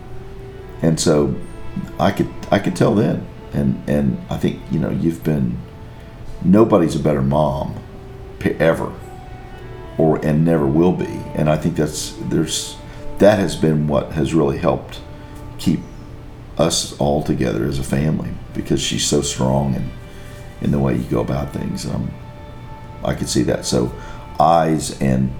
and 0.83 1.01
so 1.01 1.35
I 1.99 2.13
could 2.13 2.31
I 2.51 2.59
could 2.59 2.77
tell 2.77 2.95
then. 2.95 3.27
And 3.53 3.83
and 3.89 4.25
I 4.31 4.37
think 4.37 4.61
you 4.71 4.79
know 4.79 4.91
you've 4.91 5.25
been 5.25 5.59
nobody's 6.45 6.97
a 6.97 7.01
better 7.01 7.23
mom 7.23 7.82
ever, 8.47 8.93
or 9.99 10.25
and 10.25 10.45
never 10.45 10.67
will 10.67 10.93
be. 10.93 11.21
And 11.35 11.49
I 11.51 11.57
think 11.57 11.77
that's 11.77 12.15
there's 12.23 12.77
that 13.19 13.39
has 13.39 13.57
been 13.57 13.87
what 13.87 14.13
has 14.13 14.35
really 14.35 14.59
helped 14.59 15.01
keep 15.59 15.81
us 16.59 16.97
all 16.99 17.23
together 17.23 17.65
as 17.67 17.79
a 17.79 17.83
family 17.85 18.31
because 18.55 18.81
she's 18.81 19.05
so 19.07 19.23
strong 19.23 19.75
and 19.75 19.91
in 20.61 20.71
the 20.71 20.79
way 20.79 20.95
you 20.97 21.05
go 21.05 21.21
about 21.21 21.53
things. 21.53 21.87
Um, 21.87 22.11
I 23.05 23.15
could 23.15 23.29
see 23.29 23.43
that. 23.45 23.65
So, 23.65 23.93
eyes 24.39 25.01
and 25.01 25.33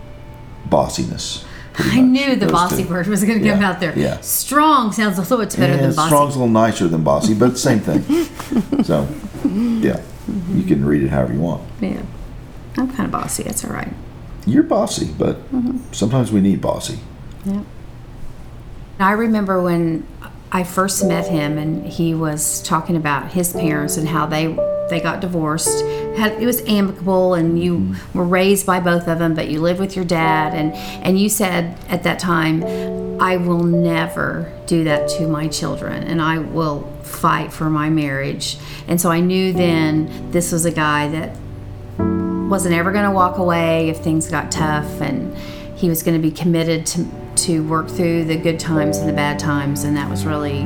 bossiness. 0.69 1.45
I 1.79 2.01
knew 2.01 2.35
the 2.37 2.47
bossy 2.49 2.83
two. 2.85 2.91
word 2.91 3.07
was 3.07 3.23
going 3.25 3.41
to 3.41 3.49
come 3.49 3.63
out 3.63 3.81
there. 3.81 3.97
yeah. 3.99 4.21
Strong 4.21 4.93
sounds 4.93 5.17
a 5.19 5.23
little 5.23 5.39
bit 5.39 5.57
better 5.57 5.75
Yeah, 5.75 5.83
than 5.83 5.95
bossy. 5.95 6.09
strong's 6.09 6.35
a 6.35 6.39
little 6.39 6.53
nicer 6.53 6.89
than 6.89 7.03
bossy, 7.05 7.35
but 7.35 7.57
same 7.59 7.81
thing. 7.81 8.03
so, 8.85 9.09
yeah, 9.45 10.03
you 10.51 10.65
can 10.65 10.85
read 10.85 11.03
it 11.03 11.09
however 11.09 11.33
you 11.33 11.41
want. 11.41 11.63
Yeah. 11.81 12.03
I'm 12.77 12.89
kind 12.89 13.05
of 13.05 13.11
bossy. 13.11 13.43
That's 13.43 13.65
all 13.65 13.73
right. 13.73 13.93
You're 14.47 14.63
bossy, 14.63 15.13
but 15.19 15.37
mm-hmm. 15.53 15.79
sometimes 15.93 16.33
we 16.33 16.41
need 16.41 16.61
bossy. 16.61 16.99
Yeah. 17.45 17.63
I 18.99 19.13
remember 19.13 19.61
when 19.63 20.07
I 20.51 20.65
first 20.65 21.05
met 21.05 21.27
him, 21.29 21.59
and 21.59 21.87
he 21.87 22.15
was 22.15 22.63
talking 22.63 22.97
about 22.97 23.33
his 23.33 23.53
parents 23.53 23.97
and 23.97 24.09
how 24.09 24.27
they 24.27 24.57
they 24.91 25.01
got 25.01 25.21
divorced. 25.21 25.85
Had, 26.17 26.43
it 26.43 26.45
was 26.45 26.61
amicable, 26.67 27.35
and 27.35 27.63
you 27.63 27.79
mm-hmm. 27.79 28.19
were 28.19 28.25
raised 28.25 28.67
by 28.67 28.81
both 28.81 29.09
of 29.09 29.19
them, 29.19 29.35
but 29.35 29.49
you 29.49 29.61
lived 29.61 29.81
with 29.81 29.97
your 29.97 30.05
dad, 30.05 30.55
and 30.55 30.75
and 31.05 31.19
you 31.19 31.29
said 31.29 31.79
at 31.89 32.03
that 32.03 32.19
time, 32.19 32.63
I 33.21 33.37
will 33.37 33.63
never 33.63 34.53
do 34.67 34.85
that 34.85 35.09
to 35.11 35.29
my 35.29 35.49
children, 35.49 36.03
and 36.03 36.21
I 36.21 36.39
will 36.39 36.83
fight 37.03 37.53
for 37.53 37.71
my 37.71 37.89
marriage. 37.89 38.59
And 38.89 39.01
so 39.01 39.11
I 39.11 39.21
knew 39.21 39.53
then 39.53 40.31
this 40.33 40.53
was 40.53 40.65
a 40.65 40.73
guy 40.73 41.09
that 41.09 41.37
wasn't 42.53 42.75
ever 42.75 42.93
going 42.93 43.07
to 43.07 43.11
walk 43.11 43.39
away 43.39 43.89
if 43.89 44.01
things 44.01 44.29
got 44.29 44.53
tough 44.53 45.01
and 45.01 45.35
he 45.75 45.89
was 45.89 46.03
going 46.03 46.15
to 46.15 46.21
be 46.21 46.31
committed 46.31 46.85
to 46.85 47.09
to 47.35 47.67
work 47.67 47.89
through 47.89 48.27
the 48.27 48.37
good 48.37 48.61
times 48.61 48.99
and 48.99 49.09
the 49.09 49.13
bad 49.15 49.39
times 49.39 49.85
and 49.85 49.97
that 49.97 50.07
was 50.11 50.27
really 50.27 50.65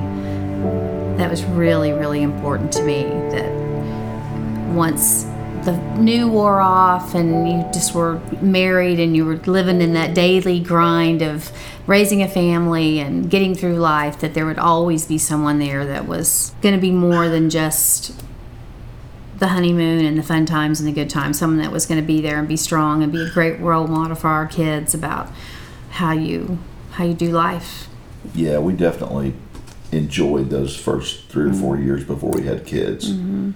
that 1.17 1.31
was 1.31 1.45
really 1.45 1.93
really 1.93 2.23
important 2.23 2.73
to 2.73 2.83
me 2.83 3.05
that 3.31 3.49
once 4.75 5.23
the 5.65 5.81
new 5.97 6.27
wore 6.29 6.61
off 6.61 7.15
and 7.15 7.49
you 7.49 7.65
just 7.73 7.95
were 7.95 8.21
married 8.41 8.99
and 8.99 9.15
you 9.15 9.25
were 9.25 9.37
living 9.37 9.81
in 9.81 9.93
that 9.93 10.13
daily 10.13 10.59
grind 10.59 11.23
of 11.23 11.53
raising 11.87 12.21
a 12.21 12.27
family 12.27 12.99
and 12.99 13.31
getting 13.31 13.55
through 13.55 13.77
life 13.77 14.19
that 14.19 14.35
there 14.35 14.45
would 14.45 14.59
always 14.59 15.07
be 15.07 15.19
someone 15.19 15.61
there 15.61 15.87
that 15.87 16.09
was 16.09 16.53
going 16.63 16.75
to 16.75 16.81
be 16.81 16.91
more 16.91 17.29
than 17.29 17.49
just 17.49 18.13
the 19.39 19.49
honeymoon 19.49 20.05
and 20.05 20.19
the 20.19 20.23
fun 20.23 20.47
times 20.47 20.81
and 20.81 20.89
the 20.89 20.93
good 20.93 21.11
times. 21.11 21.39
Someone 21.39 21.61
that 21.61 21.73
was 21.73 21.87
going 21.87 22.01
to 22.01 22.07
be 22.07 22.21
there 22.21 22.39
and 22.39 22.49
be 22.49 22.57
strong 22.57 23.03
and 23.03 23.13
be 23.13 23.23
a 23.23 23.31
great 23.31 23.61
role 23.61 23.87
model 23.87 24.17
for 24.17 24.29
our 24.29 24.47
kids 24.47 24.95
about 24.95 25.31
how 25.91 26.13
you 26.13 26.59
how 26.93 27.05
you 27.05 27.15
do 27.15 27.31
life. 27.31 27.89
Yeah, 28.35 28.59
we 28.59 28.73
definitely 28.73 29.35
enjoyed 29.93 30.51
those 30.51 30.77
first 30.77 31.29
three 31.29 31.51
or 31.51 31.53
four 31.53 31.77
mm-hmm. 31.77 31.87
years 31.87 32.05
before 32.05 32.31
we 32.31 32.45
had 32.45 32.67
kids. 32.67 33.13
Mm-hmm. 33.13 33.51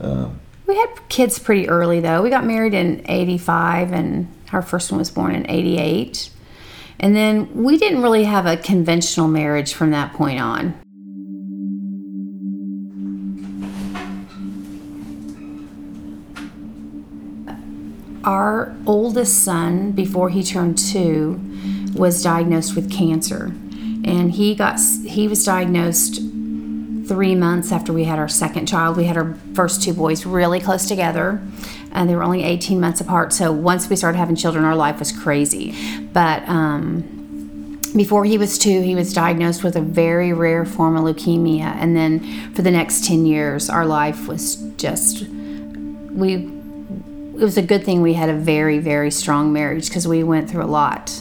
Uh, 0.00 0.30
we 0.66 0.76
had 0.76 1.08
kids 1.08 1.38
pretty 1.38 1.68
early 1.68 2.00
though. 2.00 2.22
We 2.22 2.30
got 2.30 2.44
married 2.44 2.74
in 2.74 3.04
'85, 3.08 3.92
and 3.92 4.28
our 4.52 4.62
first 4.62 4.90
one 4.90 4.98
was 4.98 5.10
born 5.10 5.34
in 5.34 5.48
'88. 5.48 6.30
And 6.98 7.14
then 7.14 7.62
we 7.62 7.76
didn't 7.76 8.00
really 8.00 8.24
have 8.24 8.46
a 8.46 8.56
conventional 8.56 9.28
marriage 9.28 9.74
from 9.74 9.90
that 9.90 10.14
point 10.14 10.40
on. 10.40 10.80
Our 18.26 18.74
oldest 18.86 19.44
son, 19.44 19.92
before 19.92 20.30
he 20.30 20.42
turned 20.42 20.78
two, 20.78 21.40
was 21.94 22.24
diagnosed 22.24 22.74
with 22.74 22.90
cancer, 22.90 23.52
and 24.04 24.32
he 24.32 24.56
got 24.56 24.80
he 24.80 25.28
was 25.28 25.44
diagnosed 25.44 26.16
three 27.06 27.36
months 27.36 27.70
after 27.70 27.92
we 27.92 28.02
had 28.02 28.18
our 28.18 28.28
second 28.28 28.66
child. 28.66 28.96
We 28.96 29.04
had 29.04 29.16
our 29.16 29.36
first 29.54 29.80
two 29.84 29.94
boys 29.94 30.26
really 30.26 30.58
close 30.58 30.86
together, 30.86 31.40
and 31.92 32.10
they 32.10 32.16
were 32.16 32.24
only 32.24 32.42
18 32.42 32.80
months 32.80 33.00
apart. 33.00 33.32
So 33.32 33.52
once 33.52 33.88
we 33.88 33.94
started 33.94 34.18
having 34.18 34.34
children, 34.34 34.64
our 34.64 34.74
life 34.74 34.98
was 34.98 35.12
crazy. 35.12 35.72
But 36.12 36.46
um, 36.48 37.80
before 37.94 38.24
he 38.24 38.38
was 38.38 38.58
two, 38.58 38.82
he 38.82 38.96
was 38.96 39.12
diagnosed 39.12 39.62
with 39.62 39.76
a 39.76 39.80
very 39.80 40.32
rare 40.32 40.66
form 40.66 40.96
of 40.96 41.04
leukemia, 41.04 41.76
and 41.76 41.96
then 41.96 42.52
for 42.54 42.62
the 42.62 42.72
next 42.72 43.04
10 43.04 43.24
years, 43.24 43.70
our 43.70 43.86
life 43.86 44.26
was 44.26 44.56
just 44.78 45.28
we. 46.10 46.55
It 47.38 47.44
was 47.44 47.58
a 47.58 47.62
good 47.62 47.84
thing 47.84 48.00
we 48.00 48.14
had 48.14 48.30
a 48.30 48.34
very, 48.34 48.78
very 48.78 49.10
strong 49.10 49.52
marriage 49.52 49.88
because 49.88 50.08
we 50.08 50.24
went 50.24 50.48
through 50.48 50.64
a 50.64 50.72
lot, 50.80 51.12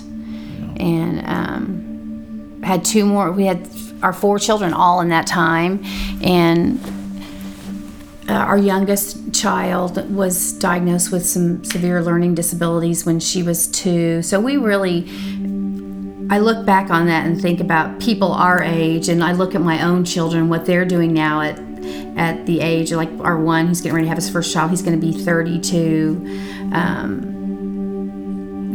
and 0.77 1.27
um, 1.27 2.61
had 2.63 2.85
two 2.85 3.05
more. 3.05 3.33
We 3.33 3.45
had 3.45 3.67
our 4.01 4.13
four 4.13 4.39
children 4.39 4.71
all 4.73 5.01
in 5.01 5.09
that 5.09 5.27
time, 5.27 5.83
and 6.23 6.79
uh, 8.29 8.33
our 8.33 8.57
youngest 8.57 9.33
child 9.33 10.09
was 10.15 10.53
diagnosed 10.53 11.11
with 11.11 11.25
some 11.25 11.65
severe 11.65 12.01
learning 12.01 12.35
disabilities 12.35 13.05
when 13.05 13.19
she 13.19 13.43
was 13.43 13.67
two. 13.67 14.21
So 14.21 14.39
we 14.39 14.55
really, 14.55 15.09
I 16.29 16.39
look 16.39 16.65
back 16.65 16.89
on 16.89 17.07
that 17.07 17.25
and 17.25 17.41
think 17.41 17.59
about 17.59 17.99
people 17.99 18.31
our 18.31 18.63
age, 18.63 19.09
and 19.09 19.21
I 19.21 19.33
look 19.33 19.53
at 19.53 19.61
my 19.61 19.83
own 19.83 20.05
children, 20.05 20.47
what 20.47 20.65
they're 20.65 20.85
doing 20.85 21.13
now 21.13 21.41
at 21.41 21.59
at 22.17 22.45
the 22.45 22.61
age 22.61 22.91
of 22.91 22.97
like 22.97 23.09
our 23.19 23.37
one 23.39 23.67
who's 23.67 23.81
getting 23.81 23.95
ready 23.95 24.05
to 24.05 24.09
have 24.09 24.17
his 24.17 24.29
first 24.29 24.53
child. 24.53 24.71
He's 24.71 24.81
going 24.81 24.99
to 24.99 25.05
be 25.05 25.13
32. 25.13 26.71
Um, 26.73 27.35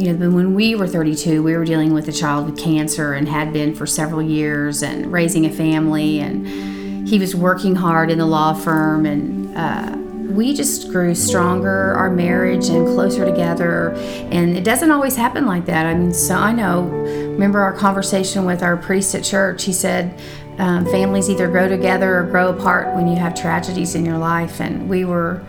you 0.00 0.12
know, 0.12 0.31
when 0.31 0.55
we 0.55 0.75
were 0.75 0.87
32, 0.88 1.43
we 1.43 1.55
were 1.55 1.64
dealing 1.64 1.93
with 1.93 2.09
a 2.09 2.12
child 2.12 2.47
with 2.47 2.59
cancer 2.59 3.12
and 3.12 3.29
had 3.29 3.52
been 3.52 3.75
for 3.75 3.87
several 3.87 4.23
years 4.23 4.83
and 4.83 5.12
raising 5.12 5.45
a 5.45 5.50
family. 5.50 6.21
And 6.21 7.07
he 7.07 7.19
was 7.19 7.37
working 7.37 7.76
hard 7.76 8.11
in 8.11 8.17
the 8.17 8.26
law 8.26 8.55
firm. 8.55 9.05
And 9.05 9.55
uh, 9.55 9.97
we 10.33 10.55
just 10.55 10.90
grew 10.90 11.14
stronger, 11.14 11.93
our 11.95 12.09
marriage, 12.09 12.69
and 12.69 12.87
closer 12.87 13.26
together. 13.26 13.90
And 14.31 14.57
it 14.57 14.64
doesn't 14.64 14.90
always 14.90 15.17
happen 15.17 15.45
like 15.45 15.67
that. 15.67 15.85
I 15.85 15.95
mean, 15.95 16.14
so 16.14 16.35
I 16.35 16.52
know, 16.52 16.85
remember 16.85 17.61
our 17.61 17.75
conversation 17.75 18.47
with 18.47 18.62
our 18.62 18.79
priest 18.79 19.14
at 19.14 19.23
church? 19.23 19.64
He 19.64 19.73
said, 19.73 20.19
um, 20.61 20.85
families 20.87 21.29
either 21.31 21.49
grow 21.49 21.69
together 21.69 22.19
or 22.19 22.23
grow 22.25 22.50
apart 22.50 22.95
when 22.95 23.09
you 23.09 23.17
have 23.17 23.35
tragedies 23.35 23.95
in 23.95 24.05
your 24.05 24.19
life. 24.19 24.61
And 24.61 24.88
we 24.88 25.05
were 25.05 25.43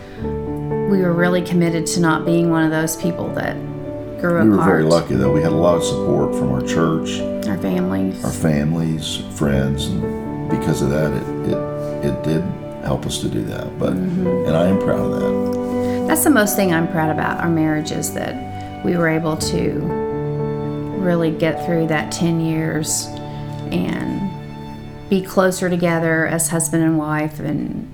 we 0.89 1.01
were 1.01 1.13
really 1.13 1.41
committed 1.41 1.85
to 1.87 1.99
not 1.99 2.25
being 2.25 2.49
one 2.49 2.63
of 2.63 2.71
those 2.71 2.95
people 2.95 3.27
that 3.35 3.55
grew 4.19 4.37
apart. 4.37 4.43
We 4.45 4.57
were 4.57 4.63
very 4.63 4.83
lucky 4.83 5.15
though. 5.15 5.31
We 5.31 5.41
had 5.41 5.51
a 5.51 5.55
lot 5.55 5.75
of 5.75 5.83
support 5.83 6.33
from 6.35 6.51
our 6.51 6.61
church, 6.61 7.19
Our 7.47 7.57
families. 7.57 8.23
our 8.23 8.31
families, 8.31 9.17
friends, 9.37 9.87
and 9.87 10.49
because 10.49 10.81
of 10.81 10.89
that, 10.89 11.11
it 11.11 11.53
it, 11.53 12.05
it 12.09 12.23
did 12.23 12.41
help 12.85 13.05
us 13.05 13.19
to 13.21 13.29
do 13.29 13.41
that. 13.43 13.77
But 13.77 13.93
Mm-hmm. 13.93 14.27
and 14.47 14.55
I 14.55 14.67
am 14.67 14.79
proud 14.79 15.11
of 15.11 15.19
that. 15.19 16.07
That's 16.07 16.23
the 16.23 16.29
most 16.29 16.55
thing 16.55 16.73
I'm 16.73 16.87
proud 16.89 17.09
about 17.11 17.39
our 17.39 17.49
marriage 17.49 17.91
is 17.91 18.13
that 18.15 18.33
we 18.85 18.97
were 18.97 19.07
able 19.07 19.37
to 19.37 19.79
really 20.99 21.31
get 21.31 21.65
through 21.65 21.87
that 21.87 22.11
10 22.11 22.39
years 22.41 23.07
and 23.71 24.19
be 25.11 25.21
closer 25.21 25.69
together 25.69 26.25
as 26.25 26.47
husband 26.47 26.81
and 26.81 26.97
wife 26.97 27.37
and 27.41 27.93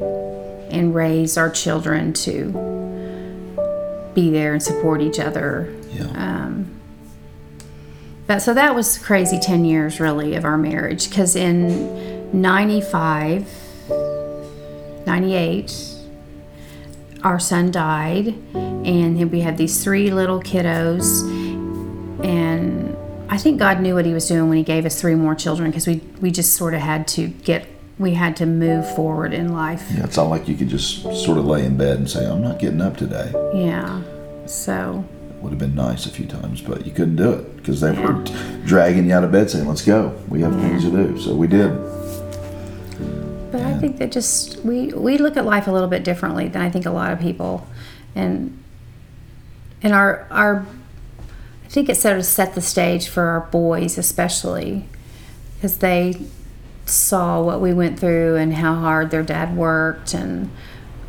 and 0.71 0.93
raise 0.93 1.35
our 1.35 1.49
children 1.49 2.13
to 2.13 2.51
be 4.13 4.29
there 4.29 4.53
and 4.53 4.61
support 4.61 5.01
each 5.01 5.19
other. 5.19 5.73
Yeah. 5.93 6.03
Um, 6.11 6.79
but 8.27 8.39
so 8.39 8.53
that 8.53 8.75
was 8.75 8.99
crazy 8.99 9.39
10 9.39 9.65
years 9.65 9.99
really 9.99 10.35
of 10.35 10.45
our 10.45 10.59
marriage 10.59 11.09
because 11.09 11.35
in 11.35 12.39
95 12.39 13.47
98 15.07 15.85
our 17.23 17.39
son 17.39 17.71
died 17.71 18.27
and 18.53 19.17
then 19.17 19.31
we 19.31 19.39
had 19.39 19.57
these 19.57 19.83
three 19.83 20.11
little 20.11 20.39
kiddos 20.39 21.21
and 22.23 22.86
I 23.29 23.37
think 23.37 23.59
God 23.59 23.81
knew 23.81 23.95
what 23.95 24.05
he 24.05 24.13
was 24.13 24.27
doing 24.27 24.47
when 24.47 24.57
he 24.57 24.63
gave 24.63 24.85
us 24.85 24.99
three 24.99 25.15
more 25.15 25.35
children 25.35 25.69
because 25.69 25.87
we 25.87 26.01
we 26.21 26.31
just 26.31 26.53
sort 26.53 26.73
of 26.73 26.81
had 26.81 27.07
to 27.09 27.27
get 27.27 27.67
we 27.99 28.13
had 28.13 28.35
to 28.37 28.45
move 28.45 28.95
forward 28.95 29.33
in 29.33 29.51
life. 29.51 29.83
yeah, 29.93 30.03
it's 30.03 30.17
not 30.17 30.29
like 30.29 30.47
you 30.47 30.55
could 30.55 30.69
just 30.69 31.01
sort 31.01 31.37
of 31.37 31.45
lay 31.45 31.65
in 31.65 31.77
bed 31.77 31.97
and 31.97 32.09
say, 32.09 32.25
"I'm 32.25 32.41
not 32.41 32.59
getting 32.59 32.81
up 32.81 32.95
today." 32.95 33.31
Yeah. 33.53 34.01
So 34.45 35.03
it 35.29 35.43
Would 35.43 35.49
have 35.49 35.59
been 35.59 35.75
nice 35.75 36.05
a 36.05 36.09
few 36.09 36.25
times, 36.25 36.61
but 36.61 36.85
you 36.85 36.91
couldn't 36.91 37.17
do 37.17 37.31
it 37.31 37.57
because 37.57 37.81
they 37.81 37.91
were 37.91 38.23
dragging 38.65 39.07
you 39.07 39.13
out 39.13 39.23
of 39.23 39.31
bed 39.31 39.49
saying, 39.49 39.67
"Let's 39.67 39.83
go. 39.83 40.13
We 40.29 40.41
have 40.41 40.53
things 40.59 40.83
to 40.83 40.91
do." 40.91 41.19
So 41.19 41.35
we 41.35 41.47
did. 41.47 41.71
But 43.51 43.61
I 43.61 43.77
think 43.77 43.97
that 43.97 44.11
just 44.11 44.63
we 44.63 44.87
we 44.93 45.17
look 45.17 45.37
at 45.37 45.45
life 45.45 45.67
a 45.67 45.71
little 45.71 45.89
bit 45.89 46.03
differently 46.03 46.47
than 46.47 46.61
I 46.61 46.69
think 46.69 46.85
a 46.85 46.91
lot 46.91 47.11
of 47.11 47.19
people, 47.19 47.67
and 48.15 48.57
and 49.83 49.93
our 49.93 50.27
our 50.31 50.65
I 51.67 51.69
think 51.69 51.89
it 51.89 51.97
sort 51.97 52.17
of 52.17 52.25
set 52.25 52.55
the 52.55 52.61
stage 52.61 53.09
for 53.09 53.23
our 53.23 53.41
boys 53.41 53.97
especially 53.97 54.85
because 55.55 55.79
they 55.79 56.15
saw 56.85 57.41
what 57.41 57.59
we 57.59 57.73
went 57.73 57.99
through 57.99 58.37
and 58.37 58.53
how 58.53 58.75
hard 58.75 59.11
their 59.11 59.21
dad 59.21 59.57
worked 59.57 60.13
and 60.13 60.49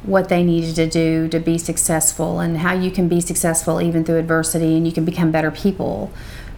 what 0.02 0.28
they 0.28 0.42
needed 0.42 0.74
to 0.74 0.88
do 0.88 1.28
to 1.28 1.38
be 1.38 1.58
successful 1.58 2.40
and 2.40 2.58
how 2.58 2.72
you 2.72 2.90
can 2.90 3.06
be 3.06 3.20
successful 3.20 3.80
even 3.80 4.04
through 4.04 4.18
adversity 4.18 4.76
and 4.76 4.84
you 4.84 4.92
can 4.92 5.04
become 5.04 5.30
better 5.30 5.52
people 5.52 6.12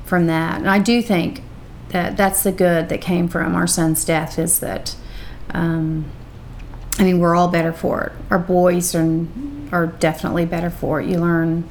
from 0.05 0.27
that. 0.29 0.61
And 0.61 0.71
I 0.71 0.79
do 0.79 1.03
think 1.03 1.43
that 1.89 2.17
that's 2.17 2.43
the 2.43 2.53
good 2.53 2.89
that 2.89 3.03
came 3.03 3.29
from 3.29 3.55
our 3.55 3.67
son's 3.67 4.05
death 4.05 4.39
is 4.39 4.61
that 4.61 4.97
um, 5.51 6.07
I 6.99 7.05
mean 7.05 7.19
we're 7.19 7.35
all 7.35 7.49
better 7.49 7.73
for 7.73 8.05
it. 8.05 8.13
Our 8.31 8.39
boys 8.39 8.95
are 8.95 9.27
are 9.73 9.87
definitely 9.87 10.47
better 10.47 10.71
for 10.71 11.01
it. 11.01 11.09
You 11.09 11.19
learn 11.19 11.69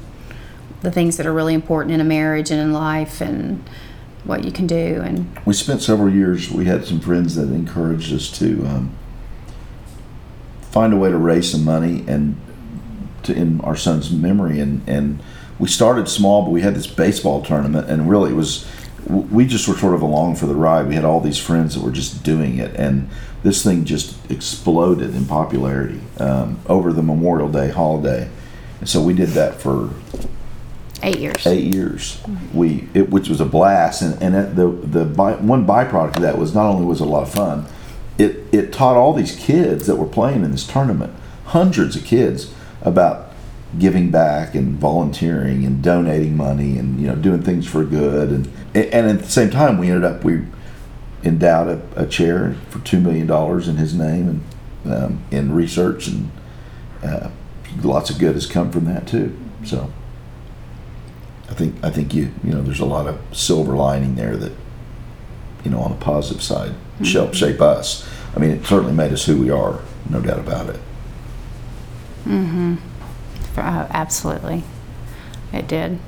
the 0.82 0.90
things 0.90 1.16
that 1.16 1.26
are 1.26 1.32
really 1.32 1.54
important 1.54 1.94
in 1.94 2.00
a 2.00 2.04
marriage 2.04 2.50
and 2.50 2.60
in 2.60 2.72
life 2.72 3.20
and 3.20 3.68
what 4.24 4.44
you 4.44 4.52
can 4.52 4.66
do 4.66 5.00
and 5.04 5.38
We 5.46 5.54
spent 5.54 5.82
several 5.82 6.10
years. 6.10 6.50
We 6.50 6.66
had 6.66 6.84
some 6.84 7.00
friends 7.00 7.36
that 7.36 7.48
encouraged 7.50 8.12
us 8.12 8.30
to 8.38 8.66
um, 8.66 8.94
find 10.62 10.92
a 10.92 10.96
way 10.96 11.10
to 11.10 11.16
raise 11.16 11.50
some 11.50 11.64
money 11.64 12.04
and 12.06 12.38
to 13.22 13.34
in 13.34 13.60
our 13.62 13.76
son's 13.76 14.10
memory. 14.10 14.60
And 14.60 14.86
and 14.88 15.22
we 15.58 15.68
started 15.68 16.08
small, 16.08 16.42
but 16.42 16.50
we 16.50 16.62
had 16.62 16.74
this 16.74 16.86
baseball 16.86 17.42
tournament, 17.42 17.88
and 17.88 18.08
really 18.08 18.30
it 18.30 18.34
was 18.34 18.66
we 19.08 19.46
just 19.46 19.66
were 19.66 19.76
sort 19.76 19.94
of 19.94 20.02
along 20.02 20.36
for 20.36 20.46
the 20.46 20.54
ride. 20.54 20.86
We 20.86 20.94
had 20.94 21.04
all 21.04 21.20
these 21.20 21.38
friends 21.38 21.74
that 21.74 21.82
were 21.82 21.90
just 21.90 22.22
doing 22.22 22.58
it, 22.58 22.74
and 22.76 23.08
this 23.42 23.64
thing 23.64 23.84
just 23.84 24.16
exploded 24.30 25.14
in 25.14 25.26
popularity 25.26 26.00
um, 26.18 26.60
over 26.66 26.92
the 26.92 27.02
Memorial 27.02 27.48
Day 27.48 27.70
holiday. 27.70 28.28
And 28.80 28.88
so 28.88 29.02
we 29.02 29.14
did 29.14 29.30
that 29.30 29.60
for 29.60 29.90
eight 31.02 31.18
years. 31.18 31.46
eight 31.46 31.64
years. 31.64 32.20
We 32.52 32.88
it, 32.94 33.10
which 33.10 33.28
was 33.28 33.40
a 33.40 33.44
blast, 33.44 34.02
and 34.02 34.20
and 34.22 34.34
it, 34.34 34.56
the 34.56 34.68
the 34.68 35.04
by, 35.04 35.34
one 35.34 35.66
byproduct 35.66 36.16
of 36.16 36.22
that 36.22 36.38
was 36.38 36.54
not 36.54 36.66
only 36.66 36.84
was 36.84 37.00
it 37.00 37.06
a 37.06 37.10
lot 37.10 37.22
of 37.22 37.32
fun, 37.32 37.66
it 38.18 38.44
it 38.52 38.72
taught 38.72 38.96
all 38.96 39.12
these 39.12 39.36
kids 39.36 39.86
that 39.86 39.96
were 39.96 40.06
playing 40.06 40.44
in 40.44 40.50
this 40.50 40.66
tournament, 40.66 41.12
hundreds 41.46 41.96
of 41.96 42.04
kids, 42.04 42.52
about 42.82 43.32
giving 43.78 44.10
back 44.10 44.54
and 44.54 44.78
volunteering 44.78 45.64
and 45.64 45.82
donating 45.82 46.36
money 46.36 46.76
and 46.76 47.00
you 47.00 47.06
know 47.06 47.14
doing 47.14 47.40
things 47.40 47.68
for 47.68 47.84
good 47.84 48.30
and 48.30 48.52
and 48.74 49.08
at 49.08 49.20
the 49.20 49.30
same 49.30 49.48
time 49.48 49.78
we 49.78 49.88
ended 49.88 50.02
up 50.02 50.24
we 50.24 50.42
endowed 51.22 51.68
a, 51.68 52.02
a 52.02 52.04
chair 52.04 52.56
for 52.68 52.80
two 52.80 52.98
million 52.98 53.28
dollars 53.28 53.68
in 53.68 53.76
his 53.76 53.94
name 53.94 54.42
and 54.84 54.92
um, 54.92 55.22
in 55.30 55.52
research 55.52 56.08
and 56.08 56.32
uh, 57.04 57.30
lots 57.82 58.10
of 58.10 58.18
good 58.18 58.34
has 58.34 58.46
come 58.46 58.70
from 58.70 58.86
that 58.86 59.06
too. 59.06 59.38
So. 59.64 59.92
I 61.50 61.54
think 61.54 61.84
I 61.84 61.90
think 61.90 62.14
you 62.14 62.32
you 62.44 62.52
know 62.52 62.62
there's 62.62 62.80
a 62.80 62.86
lot 62.86 63.06
of 63.06 63.20
silver 63.36 63.74
lining 63.74 64.14
there 64.14 64.36
that 64.36 64.52
you 65.64 65.70
know 65.70 65.80
on 65.80 65.90
the 65.90 65.98
positive 65.98 66.42
side 66.42 66.74
help 67.04 67.34
shape 67.34 67.60
us. 67.60 68.08
I 68.34 68.38
mean, 68.38 68.50
it 68.50 68.64
certainly 68.64 68.92
made 68.92 69.12
us 69.12 69.24
who 69.24 69.40
we 69.40 69.50
are, 69.50 69.80
no 70.08 70.20
doubt 70.20 70.38
about 70.38 70.68
it. 70.68 70.80
Mm-hmm. 72.24 72.76
Uh, 73.56 73.86
absolutely. 73.90 74.62
It 75.52 75.66
did. 75.66 75.98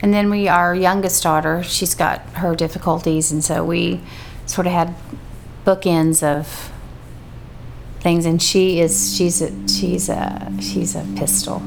And 0.00 0.14
then 0.14 0.30
we, 0.30 0.48
our 0.48 0.74
youngest 0.74 1.22
daughter, 1.22 1.62
she's 1.62 1.94
got 1.94 2.20
her 2.34 2.54
difficulties, 2.54 3.32
and 3.32 3.42
so 3.44 3.64
we 3.64 4.00
sort 4.46 4.66
of 4.66 4.72
had 4.72 4.94
bookends 5.64 6.22
of 6.22 6.72
things. 8.00 8.24
And 8.24 8.42
she 8.42 8.80
is, 8.80 9.16
she's 9.16 9.42
a, 9.42 9.68
she's 9.68 10.08
a, 10.08 10.52
she's 10.60 10.94
a 10.94 11.04
pistol. 11.16 11.62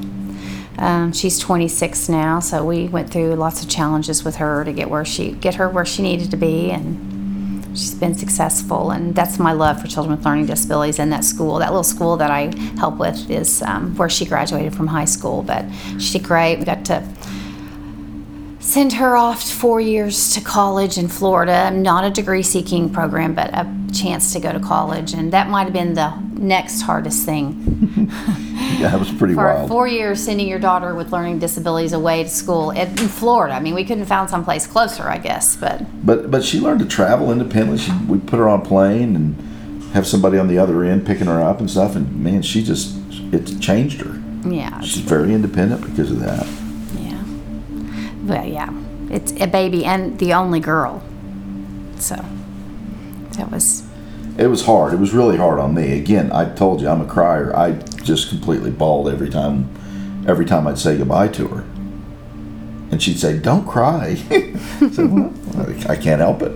Um, 0.77 1.11
she's 1.11 1.39
26 1.39 2.09
now, 2.09 2.39
so 2.39 2.63
we 2.63 2.87
went 2.87 3.09
through 3.11 3.35
lots 3.35 3.61
of 3.61 3.69
challenges 3.69 4.23
with 4.23 4.37
her 4.37 4.63
to 4.63 4.71
get 4.71 4.89
where 4.89 5.03
she, 5.03 5.31
get 5.31 5.55
her 5.55 5.69
where 5.69 5.85
she 5.85 6.01
needed 6.01 6.31
to 6.31 6.37
be, 6.37 6.71
and 6.71 7.77
she's 7.77 7.93
been 7.93 8.15
successful. 8.15 8.91
And 8.91 9.13
that's 9.15 9.39
my 9.39 9.51
love 9.51 9.81
for 9.81 9.87
children 9.87 10.15
with 10.15 10.25
learning 10.25 10.45
disabilities. 10.45 10.99
And 10.99 11.11
that 11.11 11.23
school, 11.23 11.59
that 11.59 11.69
little 11.69 11.83
school 11.83 12.17
that 12.17 12.31
I 12.31 12.55
help 12.77 12.97
with, 12.97 13.29
is 13.29 13.61
um, 13.63 13.95
where 13.97 14.09
she 14.09 14.25
graduated 14.25 14.75
from 14.75 14.87
high 14.87 15.05
school. 15.05 15.43
But 15.43 15.65
she 15.99 16.17
did 16.19 16.27
great. 16.27 16.59
We 16.59 16.65
got 16.65 16.85
to 16.85 17.03
send 18.69 18.93
her 18.93 19.17
off 19.17 19.41
four 19.49 19.81
years 19.81 20.33
to 20.35 20.41
college 20.41 20.97
in 20.99 21.07
Florida. 21.07 21.71
Not 21.71 22.03
a 22.03 22.11
degree 22.11 22.43
seeking 22.43 22.91
program, 22.91 23.33
but 23.33 23.49
a 23.51 23.65
chance 23.91 24.31
to 24.33 24.39
go 24.39 24.51
to 24.53 24.59
college. 24.59 25.13
And 25.13 25.33
that 25.33 25.49
might 25.49 25.63
have 25.63 25.73
been 25.73 25.95
the 25.95 26.13
next 26.33 26.81
hardest 26.81 27.25
thing. 27.25 28.11
Yeah, 28.79 28.95
it 28.95 28.99
was 28.99 29.11
pretty 29.11 29.33
For 29.33 29.43
wild. 29.45 29.67
four 29.67 29.87
years, 29.87 30.23
sending 30.23 30.47
your 30.47 30.59
daughter 30.59 30.93
with 30.95 31.11
learning 31.11 31.39
disabilities 31.39 31.91
away 31.91 32.23
to 32.23 32.29
school 32.29 32.71
in 32.71 32.95
Florida. 32.95 33.53
I 33.55 33.59
mean, 33.59 33.73
we 33.73 33.83
couldn't 33.83 34.05
found 34.05 34.29
someplace 34.29 34.67
closer, 34.67 35.03
I 35.09 35.17
guess. 35.17 35.55
But 35.57 35.81
But 36.05 36.29
but 36.31 36.43
she 36.45 36.59
learned 36.61 36.79
to 36.81 36.85
travel 36.85 37.31
independently. 37.31 37.79
She, 37.79 37.91
we 38.07 38.19
put 38.19 38.37
her 38.37 38.47
on 38.47 38.61
a 38.61 38.63
plane 38.63 39.15
and 39.15 39.35
have 39.93 40.05
somebody 40.07 40.37
on 40.37 40.47
the 40.47 40.59
other 40.59 40.83
end 40.83 41.05
picking 41.05 41.27
her 41.27 41.41
up 41.41 41.59
and 41.59 41.69
stuff. 41.69 41.95
And 41.95 42.23
man, 42.23 42.41
she 42.41 42.63
just 42.63 42.95
it 43.33 43.59
changed 43.59 44.01
her. 44.01 44.21
yeah, 44.47 44.79
She's 44.81 45.01
very 45.01 45.33
independent 45.33 45.81
because 45.81 46.11
of 46.11 46.19
that. 46.19 46.45
Yeah. 48.33 48.37
But 48.41 48.49
yeah, 48.49 48.69
it's 49.11 49.31
a 49.41 49.47
baby 49.47 49.85
and 49.85 50.17
the 50.19 50.33
only 50.33 50.59
girl. 50.59 51.01
So 51.97 52.15
that 53.31 53.51
was 53.51 53.83
It 54.37 54.47
was 54.47 54.65
hard. 54.65 54.93
It 54.93 54.99
was 54.99 55.13
really 55.13 55.37
hard 55.37 55.59
on 55.59 55.73
me. 55.73 55.97
Again, 55.99 56.31
I 56.31 56.45
told 56.45 56.81
you 56.81 56.87
I'm 56.87 57.01
a 57.01 57.05
crier. 57.05 57.55
I 57.55 57.71
just 58.03 58.29
completely 58.29 58.71
bawled 58.71 59.09
every 59.09 59.29
time, 59.29 59.69
every 60.27 60.45
time 60.45 60.65
I'd 60.67 60.79
say 60.79 60.97
goodbye 60.97 61.27
to 61.29 61.47
her, 61.49 61.63
and 62.91 63.01
she'd 63.01 63.19
say, 63.19 63.37
"Don't 63.37 63.67
cry." 63.67 64.17
I 64.31 64.89
said, 64.89 65.11
well, 65.11 65.33
I 65.89 65.95
can't 65.95 66.21
help 66.21 66.41
it. 66.41 66.53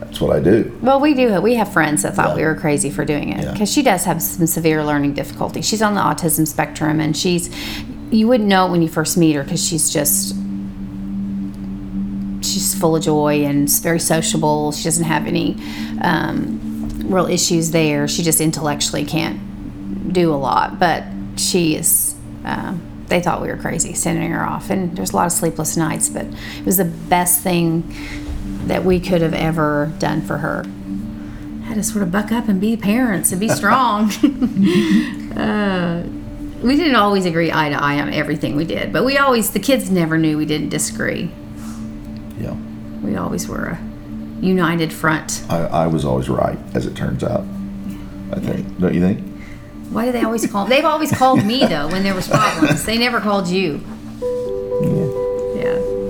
That's 0.00 0.20
what 0.20 0.34
I 0.36 0.40
do. 0.40 0.76
Well, 0.80 1.00
we 1.00 1.12
do. 1.14 1.40
We 1.40 1.54
have 1.56 1.72
friends 1.72 2.02
that 2.02 2.14
thought 2.14 2.30
Yeah. 2.30 2.36
we 2.36 2.42
were 2.44 2.54
crazy 2.54 2.88
for 2.90 3.04
doing 3.04 3.28
it 3.30 3.44
Yeah. 3.44 3.52
because 3.52 3.70
she 3.70 3.82
does 3.82 4.04
have 4.04 4.22
some 4.22 4.46
severe 4.46 4.82
learning 4.84 5.12
difficulties. 5.14 5.66
She's 5.66 5.82
on 5.82 5.94
the 5.94 6.00
autism 6.00 6.46
spectrum, 6.48 7.00
and 7.00 7.14
she's 7.16 7.50
you 8.10 8.26
wouldn't 8.28 8.48
know 8.48 8.66
it 8.66 8.70
when 8.70 8.80
you 8.80 8.88
first 8.88 9.16
meet 9.16 9.34
her 9.36 9.42
because 9.42 9.62
she's 9.64 9.90
just 9.92 10.34
she's 12.54 12.74
full 12.74 12.96
of 12.96 13.02
joy 13.02 13.44
and 13.44 13.68
very 13.82 13.98
sociable. 13.98 14.72
She 14.72 14.84
doesn't 14.84 15.04
have 15.04 15.26
any 15.26 15.56
um, 16.00 17.00
real 17.04 17.26
issues 17.26 17.72
there. 17.72 18.06
She 18.08 18.22
just 18.22 18.40
intellectually 18.40 19.04
can't 19.04 20.12
do 20.12 20.32
a 20.32 20.36
lot, 20.36 20.78
but 20.78 21.04
she 21.36 21.76
is. 21.76 22.14
Um, 22.44 22.80
they 23.08 23.20
thought 23.20 23.42
we 23.42 23.48
were 23.48 23.56
crazy 23.56 23.92
sending 23.92 24.30
her 24.30 24.44
off, 24.44 24.70
and 24.70 24.96
there's 24.96 25.10
a 25.10 25.16
lot 25.16 25.26
of 25.26 25.32
sleepless 25.32 25.76
nights. 25.76 26.08
But 26.08 26.26
it 26.26 26.64
was 26.64 26.76
the 26.76 26.84
best 26.84 27.42
thing 27.42 27.84
that 28.66 28.84
we 28.84 29.00
could 29.00 29.20
have 29.20 29.34
ever 29.34 29.92
done 29.98 30.22
for 30.22 30.38
her. 30.38 30.64
Had 31.64 31.74
to 31.74 31.82
sort 31.82 32.02
of 32.02 32.12
buck 32.12 32.32
up 32.32 32.48
and 32.48 32.60
be 32.60 32.76
parents 32.76 33.32
and 33.32 33.40
be 33.40 33.48
strong. 33.48 34.10
uh, 35.36 36.06
we 36.62 36.76
didn't 36.76 36.94
always 36.94 37.26
agree 37.26 37.52
eye 37.52 37.68
to 37.70 37.82
eye 37.82 38.00
on 38.00 38.12
everything 38.12 38.56
we 38.56 38.64
did, 38.64 38.92
but 38.92 39.04
we 39.04 39.18
always 39.18 39.50
the 39.50 39.58
kids 39.58 39.90
never 39.90 40.16
knew 40.16 40.38
we 40.38 40.46
didn't 40.46 40.68
disagree. 40.70 41.30
We 43.04 43.16
always 43.16 43.46
were 43.46 43.66
a 43.66 43.78
united 44.40 44.92
front. 44.92 45.44
I, 45.48 45.58
I 45.66 45.86
was 45.86 46.04
always 46.04 46.28
right, 46.28 46.58
as 46.74 46.86
it 46.86 46.96
turns 46.96 47.22
out. 47.22 47.44
I 48.32 48.40
think. 48.40 48.80
Don't 48.80 48.94
you 48.94 49.00
think? 49.00 49.20
Why 49.90 50.06
do 50.06 50.12
they 50.12 50.22
always 50.22 50.50
call? 50.50 50.64
They've 50.66 50.84
always 50.84 51.12
called 51.12 51.44
me 51.44 51.60
though 51.66 51.88
when 51.88 52.02
there 52.02 52.14
was 52.14 52.26
problems. 52.28 52.84
They 52.84 52.98
never 52.98 53.20
called 53.20 53.46
you. 53.48 53.80
Yeah. 54.82 55.08
Yeah. 55.62 56.03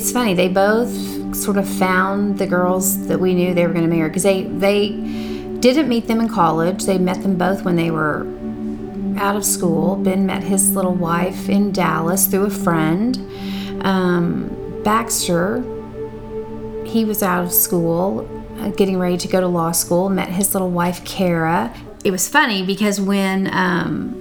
It's 0.00 0.12
funny. 0.12 0.32
They 0.32 0.48
both 0.48 1.36
sort 1.36 1.58
of 1.58 1.68
found 1.68 2.38
the 2.38 2.46
girls 2.46 3.06
that 3.06 3.20
we 3.20 3.34
knew 3.34 3.52
they 3.52 3.66
were 3.66 3.72
going 3.72 3.88
to 3.88 3.94
marry 3.94 4.08
because 4.08 4.22
they 4.22 4.44
they 4.44 4.88
didn't 5.60 5.88
meet 5.88 6.06
them 6.08 6.20
in 6.20 6.28
college. 6.28 6.84
They 6.84 6.96
met 6.96 7.22
them 7.22 7.36
both 7.36 7.64
when 7.64 7.76
they 7.76 7.90
were 7.90 8.26
out 9.18 9.36
of 9.36 9.44
school. 9.44 9.96
Ben 9.96 10.24
met 10.24 10.42
his 10.42 10.74
little 10.74 10.94
wife 10.94 11.50
in 11.50 11.70
Dallas 11.72 12.26
through 12.26 12.46
a 12.46 12.50
friend. 12.50 13.18
Um, 13.84 14.82
Baxter, 14.82 15.62
he 16.86 17.04
was 17.04 17.22
out 17.22 17.44
of 17.44 17.52
school, 17.52 18.26
uh, 18.58 18.70
getting 18.70 18.98
ready 18.98 19.18
to 19.18 19.28
go 19.28 19.40
to 19.40 19.46
law 19.46 19.72
school. 19.72 20.08
Met 20.08 20.30
his 20.30 20.54
little 20.54 20.70
wife 20.70 21.04
Kara. 21.04 21.74
It 22.04 22.10
was 22.10 22.26
funny 22.26 22.64
because 22.64 22.98
when 22.98 23.52
um, 23.52 24.19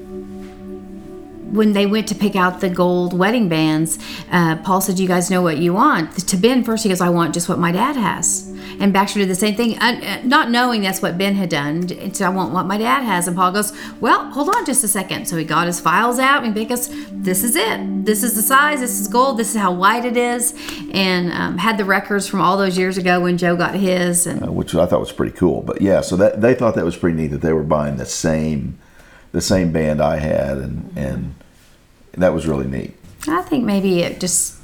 when 1.51 1.73
they 1.73 1.85
went 1.85 2.07
to 2.07 2.15
pick 2.15 2.35
out 2.35 2.61
the 2.61 2.69
gold 2.69 3.17
wedding 3.17 3.49
bands, 3.49 3.97
uh, 4.31 4.55
Paul 4.57 4.81
said, 4.81 4.99
"You 4.99 5.07
guys 5.07 5.29
know 5.29 5.41
what 5.41 5.57
you 5.57 5.73
want." 5.73 6.15
To 6.27 6.37
Ben 6.37 6.63
first, 6.63 6.83
he 6.83 6.89
goes, 6.89 7.01
"I 7.01 7.09
want 7.09 7.33
just 7.33 7.49
what 7.49 7.59
my 7.59 7.71
dad 7.71 7.95
has." 7.95 8.47
And 8.81 8.93
Baxter 8.93 9.19
did 9.19 9.29
the 9.29 9.35
same 9.35 9.55
thing, 9.55 9.77
uh, 9.79 10.21
not 10.23 10.49
knowing 10.51 10.81
that's 10.81 11.01
what 11.01 11.17
Ben 11.17 11.35
had 11.35 11.49
done. 11.49 11.87
Said, 12.13 12.25
"I 12.25 12.29
want 12.29 12.53
what 12.53 12.65
my 12.65 12.77
dad 12.77 13.03
has." 13.03 13.27
And 13.27 13.35
Paul 13.35 13.51
goes, 13.51 13.73
"Well, 13.99 14.31
hold 14.31 14.49
on 14.55 14.65
just 14.65 14.83
a 14.83 14.87
second. 14.87 15.27
So 15.27 15.35
he 15.37 15.43
got 15.43 15.67
his 15.67 15.79
files 15.79 16.19
out 16.19 16.43
and 16.43 16.53
because 16.53 16.89
this 17.11 17.43
is 17.43 17.55
it. 17.55 18.05
This 18.05 18.23
is 18.23 18.35
the 18.35 18.41
size. 18.41 18.79
This 18.79 18.99
is 18.99 19.07
gold. 19.07 19.37
This 19.37 19.53
is 19.53 19.61
how 19.61 19.73
wide 19.73 20.05
it 20.05 20.15
is, 20.15 20.53
and 20.93 21.31
um, 21.33 21.57
had 21.57 21.77
the 21.77 21.85
records 21.85 22.27
from 22.27 22.41
all 22.41 22.57
those 22.57 22.77
years 22.77 22.97
ago 22.97 23.19
when 23.19 23.37
Joe 23.37 23.55
got 23.55 23.75
his. 23.75 24.25
And 24.27 24.43
Uh, 24.43 24.51
which 24.51 24.73
I 24.75 24.85
thought 24.85 24.99
was 24.99 25.11
pretty 25.11 25.35
cool. 25.35 25.61
But 25.61 25.81
yeah, 25.81 26.01
so 26.01 26.15
that 26.15 26.41
they 26.41 26.53
thought 26.53 26.75
that 26.75 26.85
was 26.85 26.95
pretty 26.95 27.17
neat 27.17 27.31
that 27.31 27.41
they 27.41 27.53
were 27.53 27.63
buying 27.63 27.97
the 27.97 28.05
same, 28.05 28.77
the 29.31 29.41
same 29.41 29.71
band 29.71 30.01
I 30.01 30.17
had, 30.17 30.57
and 30.57 30.83
mm-hmm. 30.83 30.97
and 30.97 31.35
that 32.13 32.33
was 32.33 32.47
really 32.47 32.67
neat. 32.67 32.95
I 33.27 33.41
think 33.43 33.65
maybe 33.65 34.01
it 34.01 34.19
just. 34.19 34.57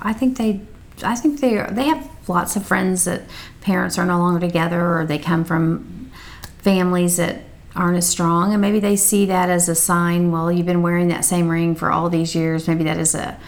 I 0.00 0.12
think 0.12 0.38
they. 0.38 0.60
I 1.02 1.14
think 1.14 1.40
they 1.40 1.56
they 1.70 1.84
have 1.84 2.08
lots 2.28 2.56
of 2.56 2.66
friends 2.66 3.04
that 3.04 3.22
parents 3.60 3.98
are 3.98 4.06
no 4.06 4.18
longer 4.18 4.40
together, 4.40 4.98
or 4.98 5.06
they 5.06 5.18
come 5.18 5.44
from 5.44 6.10
families 6.58 7.16
that 7.16 7.42
aren't 7.74 7.96
as 7.96 8.08
strong, 8.08 8.52
and 8.52 8.60
maybe 8.60 8.80
they 8.80 8.96
see 8.96 9.26
that 9.26 9.50
as 9.50 9.68
a 9.68 9.74
sign. 9.74 10.32
Well, 10.32 10.50
you've 10.50 10.66
been 10.66 10.82
wearing 10.82 11.08
that 11.08 11.24
same 11.24 11.48
ring 11.48 11.74
for 11.74 11.90
all 11.90 12.08
these 12.08 12.34
years. 12.34 12.66
Maybe 12.66 12.84
that 12.84 12.98
is 12.98 13.14
a 13.14 13.38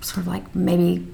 sort 0.00 0.18
of 0.18 0.26
like 0.26 0.54
maybe 0.54 1.08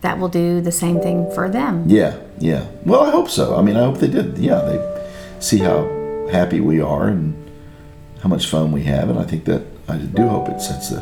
that 0.00 0.18
will 0.18 0.28
do 0.28 0.60
the 0.60 0.72
same 0.72 1.00
thing 1.00 1.30
for 1.32 1.48
them. 1.48 1.84
Yeah, 1.86 2.18
yeah. 2.38 2.66
Well, 2.84 3.02
I 3.02 3.10
hope 3.10 3.28
so. 3.28 3.56
I 3.56 3.62
mean, 3.62 3.76
I 3.76 3.80
hope 3.80 3.98
they 3.98 4.08
did. 4.08 4.38
Yeah, 4.38 4.60
they 4.60 5.10
see 5.40 5.58
how 5.58 6.28
happy 6.30 6.60
we 6.60 6.80
are 6.80 7.08
and 7.08 7.34
how 8.22 8.28
much 8.28 8.46
fun 8.46 8.72
we 8.72 8.82
have, 8.84 9.08
and 9.10 9.18
I 9.18 9.24
think 9.24 9.44
that 9.46 9.62
I 9.88 9.96
do 9.96 10.28
hope 10.28 10.48
it 10.48 10.60
sets 10.60 10.92
a 10.92 11.00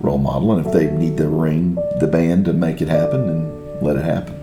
role 0.00 0.18
model. 0.18 0.52
And 0.52 0.66
if 0.66 0.72
they 0.72 0.90
need 0.90 1.16
the 1.16 1.28
ring, 1.28 1.74
the 1.98 2.06
band 2.06 2.44
to 2.46 2.52
make 2.52 2.80
it 2.80 2.88
happen, 2.88 3.26
then 3.26 3.80
let 3.82 3.96
it 3.96 4.04
happen. 4.04 4.36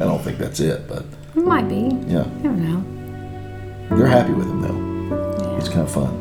I 0.00 0.04
don't 0.04 0.22
think 0.22 0.38
that's 0.38 0.60
it, 0.60 0.86
but 0.88 1.04
It 1.34 1.44
might 1.44 1.68
be. 1.68 1.88
yeah, 2.06 2.20
I 2.20 2.42
don't 2.42 2.62
know. 2.62 3.96
they're 3.96 4.06
happy 4.06 4.32
with 4.32 4.46
him 4.46 4.60
though. 4.60 5.56
It's 5.56 5.68
kind 5.68 5.80
of 5.80 5.90
fun. 5.90 6.12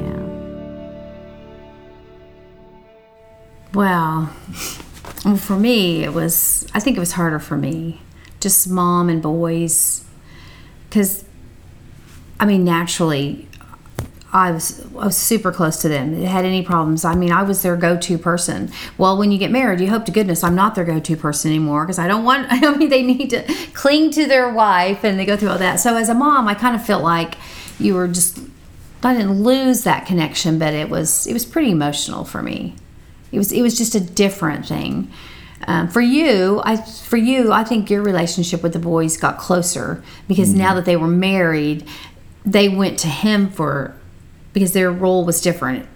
Yeah. 0.00 0.16
Well, 3.74 4.30
well, 5.24 5.36
for 5.36 5.56
me, 5.58 6.02
it 6.04 6.12
was, 6.12 6.66
I 6.74 6.80
think 6.80 6.96
it 6.96 7.00
was 7.00 7.12
harder 7.12 7.38
for 7.38 7.56
me. 7.56 8.00
Just 8.40 8.68
mom 8.68 9.08
and 9.08 9.22
boys. 9.22 10.04
Because, 10.88 11.24
I 12.40 12.46
mean, 12.46 12.64
naturally, 12.64 13.46
I 14.32 14.50
was, 14.50 14.84
I 14.96 15.06
was 15.06 15.16
super 15.16 15.52
close 15.52 15.80
to 15.82 15.88
them. 15.88 16.18
They 16.18 16.26
had 16.26 16.44
any 16.44 16.62
problems. 16.62 17.04
I 17.04 17.14
mean, 17.14 17.30
I 17.30 17.42
was 17.42 17.62
their 17.62 17.76
go 17.76 17.96
to 17.96 18.18
person. 18.18 18.72
Well, 18.98 19.16
when 19.16 19.30
you 19.30 19.38
get 19.38 19.50
married, 19.50 19.80
you 19.80 19.88
hope 19.88 20.04
to 20.06 20.12
goodness 20.12 20.42
I'm 20.42 20.54
not 20.54 20.74
their 20.74 20.84
go 20.84 20.98
to 20.98 21.16
person 21.16 21.50
anymore 21.50 21.84
because 21.84 21.98
I 21.98 22.08
don't 22.08 22.24
want, 22.24 22.46
I 22.50 22.76
mean, 22.76 22.88
they 22.88 23.02
need 23.02 23.30
to 23.30 23.42
cling 23.74 24.10
to 24.12 24.26
their 24.26 24.52
wife 24.52 25.04
and 25.04 25.18
they 25.18 25.24
go 25.24 25.36
through 25.36 25.50
all 25.50 25.58
that. 25.58 25.76
So, 25.76 25.96
as 25.96 26.08
a 26.08 26.14
mom, 26.14 26.48
I 26.48 26.54
kind 26.54 26.74
of 26.74 26.84
felt 26.84 27.04
like 27.04 27.36
you 27.78 27.94
were 27.94 28.08
just 28.08 28.38
I 29.02 29.14
didn't 29.14 29.42
lose 29.42 29.84
that 29.84 30.06
connection, 30.06 30.58
but 30.58 30.74
it 30.74 30.90
was 30.90 31.26
it 31.26 31.32
was 31.32 31.46
pretty 31.46 31.70
emotional 31.70 32.24
for 32.24 32.42
me. 32.42 32.74
It 33.32 33.38
was 33.38 33.52
it 33.52 33.62
was 33.62 33.76
just 33.76 33.94
a 33.94 34.00
different 34.00 34.66
thing. 34.66 35.10
Um, 35.66 35.88
for 35.88 36.00
you, 36.00 36.60
I 36.64 36.76
for 36.76 37.16
you, 37.16 37.52
I 37.52 37.64
think 37.64 37.90
your 37.90 38.02
relationship 38.02 38.62
with 38.62 38.72
the 38.72 38.78
boys 38.78 39.16
got 39.16 39.38
closer 39.38 40.02
because 40.26 40.54
now 40.54 40.74
that 40.74 40.84
they 40.84 40.96
were 40.96 41.06
married, 41.06 41.86
they 42.44 42.68
went 42.68 42.98
to 43.00 43.08
him 43.08 43.50
for 43.50 43.94
because 44.52 44.72
their 44.72 44.90
role 44.90 45.24
was 45.24 45.40
different. 45.40 45.86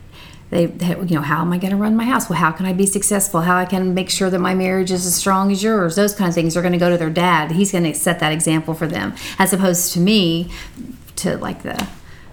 They, 0.50 0.66
you 0.66 1.16
know, 1.16 1.22
how 1.22 1.40
am 1.40 1.52
I 1.52 1.58
going 1.58 1.72
to 1.72 1.76
run 1.76 1.96
my 1.96 2.04
house? 2.04 2.28
Well, 2.28 2.38
how 2.38 2.52
can 2.52 2.66
I 2.66 2.72
be 2.72 2.86
successful? 2.86 3.40
How 3.40 3.56
I 3.56 3.64
can 3.64 3.94
make 3.94 4.08
sure 4.08 4.30
that 4.30 4.38
my 4.38 4.54
marriage 4.54 4.92
is 4.92 5.04
as 5.06 5.14
strong 5.14 5.50
as 5.50 5.62
yours? 5.62 5.96
Those 5.96 6.14
kind 6.14 6.28
of 6.28 6.34
things 6.34 6.56
are 6.56 6.60
going 6.60 6.72
to 6.72 6.78
go 6.78 6.90
to 6.90 6.96
their 6.96 7.10
dad. 7.10 7.52
He's 7.52 7.72
going 7.72 7.84
to 7.84 7.94
set 7.94 8.20
that 8.20 8.32
example 8.32 8.74
for 8.74 8.86
them, 8.86 9.14
as 9.38 9.52
opposed 9.52 9.92
to 9.94 10.00
me, 10.00 10.52
to 11.16 11.36
like 11.38 11.62
the 11.62 11.88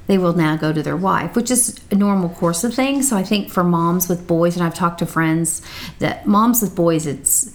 they 0.08 0.18
will 0.18 0.34
now 0.34 0.58
go 0.58 0.74
to 0.74 0.84
their 0.84 0.98
wife, 0.98 1.38
which 1.38 1.50
is 1.50 1.80
a 1.90 1.96
normal 1.96 2.28
course 2.28 2.66
of 2.66 2.74
things. 2.74 3.10
So 3.10 3.16
I 3.16 3.24
think 3.24 3.50
for 3.50 3.64
moms 3.64 4.10
with 4.10 4.28
boys, 4.28 4.58
and 4.58 4.66
I've 4.66 4.76
talked 4.76 5.00
to 5.00 5.06
friends 5.06 5.62
that 6.00 6.28
moms 6.28 6.62
with 6.62 6.76
boys, 6.76 7.08
it's 7.08 7.54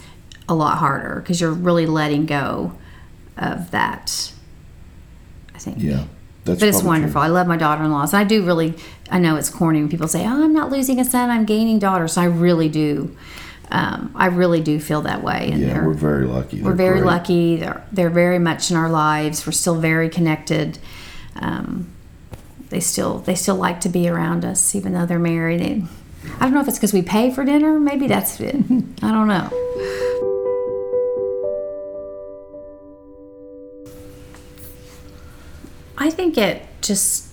a 0.48 0.54
lot 0.54 0.78
harder 0.78 1.20
because 1.20 1.38
you're 1.38 1.52
really 1.52 1.84
letting 1.84 2.24
go 2.24 2.72
of 3.36 3.70
that. 3.72 4.32
I 5.54 5.58
think. 5.58 5.78
Yeah, 5.80 6.06
that's. 6.46 6.60
But 6.60 6.68
it's 6.68 6.82
wonderful. 6.82 7.20
I 7.20 7.26
love 7.28 7.46
my 7.46 7.56
daughter-in-laws. 7.56 8.14
I 8.14 8.24
do 8.24 8.44
really. 8.46 8.74
I 9.10 9.18
know 9.18 9.36
it's 9.36 9.50
corny 9.50 9.80
when 9.80 9.88
people 9.88 10.08
say, 10.08 10.24
"Oh, 10.26 10.42
I'm 10.44 10.52
not 10.52 10.70
losing 10.70 10.98
a 11.00 11.04
son. 11.04 11.28
I'm 11.30 11.44
gaining 11.44 11.78
daughters." 11.78 12.16
I 12.16 12.24
really 12.24 12.68
do. 12.68 13.14
Um, 13.70 14.12
I 14.14 14.26
really 14.26 14.60
do 14.60 14.78
feel 14.78 15.02
that 15.02 15.22
way. 15.24 15.50
And 15.52 15.60
Yeah, 15.60 15.84
we're 15.84 15.92
very 15.92 16.24
lucky. 16.26 16.62
we're 16.62 16.68
They're 16.70 16.76
very 16.86 17.00
great. 17.00 17.06
lucky. 17.06 17.56
They're, 17.56 17.84
they're 17.90 18.10
very 18.10 18.38
much 18.38 18.70
in 18.70 18.76
our 18.76 18.88
lives. 18.88 19.44
We're 19.44 19.52
still 19.52 19.74
very 19.80 20.08
connected. 20.08 20.78
Um, 21.34 21.88
they 22.70 22.78
still 22.80 23.18
they 23.18 23.34
still 23.34 23.56
like 23.56 23.80
to 23.80 23.88
be 23.88 24.08
around 24.08 24.44
us, 24.44 24.74
even 24.74 24.92
though 24.92 25.04
they're 25.06 25.18
married. 25.18 25.60
And 25.60 25.88
I 26.38 26.44
don't 26.44 26.54
know 26.54 26.60
if 26.60 26.68
it's 26.68 26.78
because 26.78 26.92
we 26.92 27.02
pay 27.02 27.30
for 27.32 27.44
dinner. 27.44 27.78
Maybe 27.80 28.06
that's 28.06 28.40
it. 28.40 28.54
I 29.02 29.10
don't 29.10 29.26
know. 29.28 29.50
I 35.98 36.10
think 36.10 36.36
it 36.36 36.62
just 36.82 37.32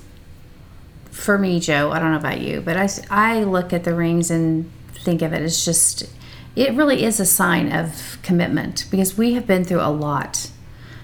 for 1.12 1.38
me, 1.38 1.60
Joe. 1.60 1.92
I 1.92 2.00
don't 2.00 2.12
know 2.12 2.18
about 2.18 2.42
you, 2.42 2.62
but 2.62 2.78
I 2.78 2.90
I 3.10 3.44
look 3.44 3.74
at 3.74 3.84
the 3.84 3.94
rings 3.94 4.32
and 4.32 4.72
think 4.94 5.22
of 5.22 5.34
it 5.34 5.42
as 5.42 5.64
just 5.64 6.10
it 6.56 6.74
really 6.74 7.04
is 7.04 7.20
a 7.20 7.26
sign 7.26 7.72
of 7.72 8.18
commitment 8.24 8.86
because 8.92 9.18
we 9.18 9.34
have 9.34 9.48
been 9.48 9.64
through 9.64 9.82
a 9.82 9.90
lot. 9.90 10.50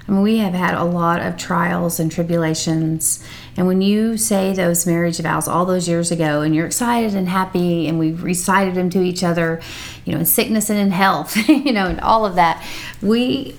I 0.08 0.12
mean, 0.12 0.22
we 0.22 0.38
have 0.38 0.54
had 0.54 0.74
a 0.74 0.84
lot 0.84 1.22
of 1.22 1.38
trials 1.38 2.00
and 2.00 2.12
tribulations. 2.12 3.24
And 3.56 3.68
when 3.68 3.82
you 3.82 4.18
say 4.18 4.54
those 4.54 4.88
marriage 4.88 5.20
vows 5.20 5.48
all 5.48 5.66
those 5.66 5.88
years 5.88 6.12
ago 6.12 6.42
and 6.42 6.56
you're 6.56 6.66
excited 6.66 7.14
and 7.14 7.30
happy 7.30 7.88
and 7.88 8.00
we 8.00 8.14
recited 8.14 8.74
them 8.74 8.90
to 8.92 9.04
each 9.04 9.24
other, 9.24 9.62
you 10.06 10.14
know, 10.14 10.20
in 10.20 10.26
sickness 10.26 10.72
and 10.72 10.80
in 10.80 10.90
health, 10.90 11.38
you 11.48 11.72
know, 11.72 11.86
and 11.86 12.00
all 12.02 12.26
of 12.26 12.36
that, 12.36 12.66
we 13.04 13.56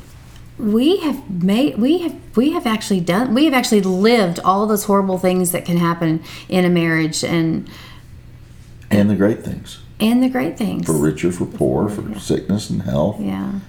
we 0.60 0.98
have 0.98 1.42
made 1.42 1.76
we 1.78 1.98
have 1.98 2.14
we 2.36 2.50
have 2.52 2.66
actually 2.66 3.00
done 3.00 3.34
we 3.34 3.44
have 3.46 3.54
actually 3.54 3.80
lived 3.80 4.38
all 4.40 4.66
those 4.66 4.84
horrible 4.84 5.18
things 5.18 5.52
that 5.52 5.64
can 5.64 5.76
happen 5.78 6.22
in 6.48 6.64
a 6.64 6.68
marriage 6.68 7.24
and 7.24 7.68
And 8.90 9.08
the 9.10 9.16
great 9.16 9.42
things. 9.42 9.78
and 9.98 10.22
the 10.22 10.28
great 10.28 10.56
things. 10.58 10.86
For 10.86 10.92
richer, 10.94 11.30
for 11.32 11.46
poor, 11.46 11.88
for 11.88 12.18
sickness 12.18 12.70
and 12.70 12.82
health, 12.82 13.20
Yeah, 13.20 13.60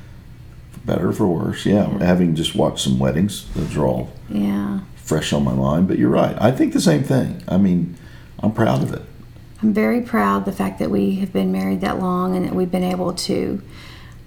for 0.72 0.80
better, 0.86 1.12
for 1.12 1.28
worse. 1.28 1.66
Yeah, 1.66 1.86
having 2.00 2.36
just 2.36 2.56
watched 2.56 2.80
some 2.80 3.00
weddings, 3.00 3.48
those 3.54 3.76
are 3.78 3.86
all 3.86 4.10
yeah. 4.30 4.80
fresh 4.96 5.32
on 5.34 5.44
my 5.44 5.54
mind. 5.54 5.88
But 5.88 5.98
you're 6.00 6.10
right. 6.10 6.36
I 6.42 6.52
think 6.52 6.74
the 6.74 6.82
same 6.82 7.04
thing. 7.04 7.44
I 7.48 7.58
mean, 7.58 7.96
I'm 8.40 8.52
proud 8.54 8.82
of 8.84 8.94
it. 8.94 9.02
I'm 9.62 9.74
very 9.74 10.02
proud 10.02 10.46
the 10.46 10.52
fact 10.52 10.80
that 10.80 10.90
we 10.90 11.16
have 11.22 11.32
been 11.32 11.52
married 11.52 11.82
that 11.82 12.00
long 12.00 12.36
and 12.36 12.46
that 12.48 12.56
we've 12.56 12.72
been 12.72 12.84
able 12.96 13.14
to 13.14 13.62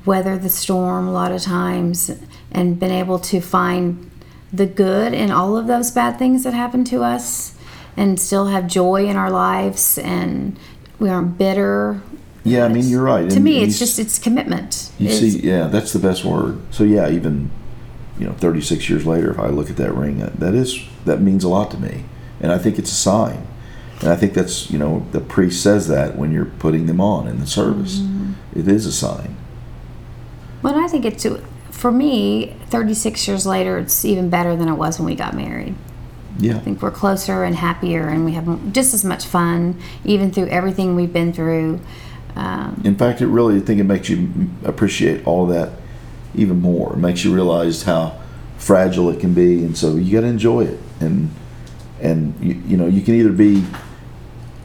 weather 0.04 0.38
the 0.38 0.48
storm 0.48 1.08
a 1.08 1.12
lot 1.12 1.32
of 1.32 1.42
times 1.42 2.10
and 2.50 2.78
been 2.78 2.90
able 2.90 3.18
to 3.18 3.40
find 3.40 4.10
the 4.52 4.66
good 4.66 5.12
in 5.12 5.30
all 5.30 5.56
of 5.56 5.66
those 5.66 5.90
bad 5.90 6.18
things 6.18 6.44
that 6.44 6.54
happen 6.54 6.84
to 6.84 7.02
us 7.02 7.54
and 7.96 8.20
still 8.20 8.46
have 8.46 8.66
joy 8.66 9.06
in 9.06 9.16
our 9.16 9.30
lives 9.30 9.98
and 9.98 10.58
we 10.98 11.08
aren't 11.08 11.36
bitter. 11.38 12.00
Yeah, 12.44 12.64
I 12.64 12.68
mean, 12.68 12.88
you're 12.88 13.02
right. 13.02 13.28
To 13.28 13.36
And 13.36 13.44
me, 13.44 13.62
it's 13.62 13.78
just 13.78 13.98
it's 13.98 14.18
commitment. 14.18 14.90
You 14.98 15.08
It's- 15.08 15.20
see, 15.20 15.40
yeah, 15.40 15.66
that's 15.68 15.92
the 15.92 15.98
best 15.98 16.24
word. 16.24 16.58
So 16.70 16.84
yeah, 16.84 17.08
even 17.08 17.50
you 18.18 18.26
know, 18.26 18.32
36 18.34 18.88
years 18.88 19.06
later, 19.06 19.30
if 19.30 19.38
I 19.40 19.48
look 19.48 19.70
at 19.70 19.76
that 19.76 19.92
ring, 19.92 20.18
that, 20.20 20.38
that 20.38 20.54
is 20.54 20.80
that 21.04 21.20
means 21.20 21.42
a 21.42 21.48
lot 21.48 21.70
to 21.72 21.78
me, 21.78 22.04
and 22.40 22.52
I 22.52 22.58
think 22.58 22.78
it's 22.78 22.92
a 22.92 22.94
sign. 22.94 23.46
And 24.00 24.10
I 24.10 24.16
think 24.16 24.34
that's 24.34 24.70
you 24.70 24.78
know 24.78 25.06
the 25.12 25.20
priest 25.20 25.62
says 25.62 25.88
that 25.88 26.16
when 26.16 26.30
you're 26.30 26.44
putting 26.44 26.86
them 26.86 27.00
on 27.00 27.26
in 27.26 27.40
the 27.40 27.46
service, 27.46 27.98
mm-hmm. 27.98 28.24
It 28.54 28.68
is 28.68 28.86
a 28.86 28.92
sign. 28.92 29.36
Well, 30.64 30.78
I 30.82 30.88
think 30.88 31.04
it's 31.04 31.26
for 31.70 31.92
me. 31.92 32.56
Thirty-six 32.70 33.28
years 33.28 33.46
later, 33.46 33.78
it's 33.78 34.02
even 34.04 34.30
better 34.30 34.56
than 34.56 34.66
it 34.68 34.74
was 34.74 34.98
when 34.98 35.04
we 35.04 35.14
got 35.14 35.36
married. 35.36 35.74
Yeah, 36.38 36.56
I 36.56 36.60
think 36.60 36.80
we're 36.80 36.90
closer 36.90 37.44
and 37.44 37.54
happier, 37.54 38.08
and 38.08 38.24
we 38.24 38.32
have 38.32 38.72
just 38.72 38.94
as 38.94 39.04
much 39.04 39.26
fun, 39.26 39.78
even 40.06 40.32
through 40.32 40.48
everything 40.48 40.96
we've 40.96 41.12
been 41.12 41.34
through. 41.34 41.80
Um, 42.34 42.80
In 42.82 42.96
fact, 42.96 43.20
it 43.20 43.26
really, 43.26 43.58
I 43.58 43.60
think 43.60 43.78
it 43.78 43.84
makes 43.84 44.08
you 44.08 44.48
appreciate 44.64 45.24
all 45.26 45.46
that 45.48 45.72
even 46.34 46.60
more. 46.62 46.94
It 46.94 46.98
makes 46.98 47.24
you 47.24 47.34
realize 47.34 47.82
how 47.82 48.18
fragile 48.56 49.10
it 49.10 49.20
can 49.20 49.34
be, 49.34 49.62
and 49.62 49.76
so 49.76 49.96
you 49.96 50.12
got 50.14 50.22
to 50.22 50.28
enjoy 50.28 50.62
it. 50.62 50.80
And 50.98 51.28
and 52.00 52.34
you, 52.40 52.54
you 52.66 52.76
know, 52.78 52.86
you 52.86 53.02
can 53.02 53.14
either 53.14 53.32
be 53.32 53.66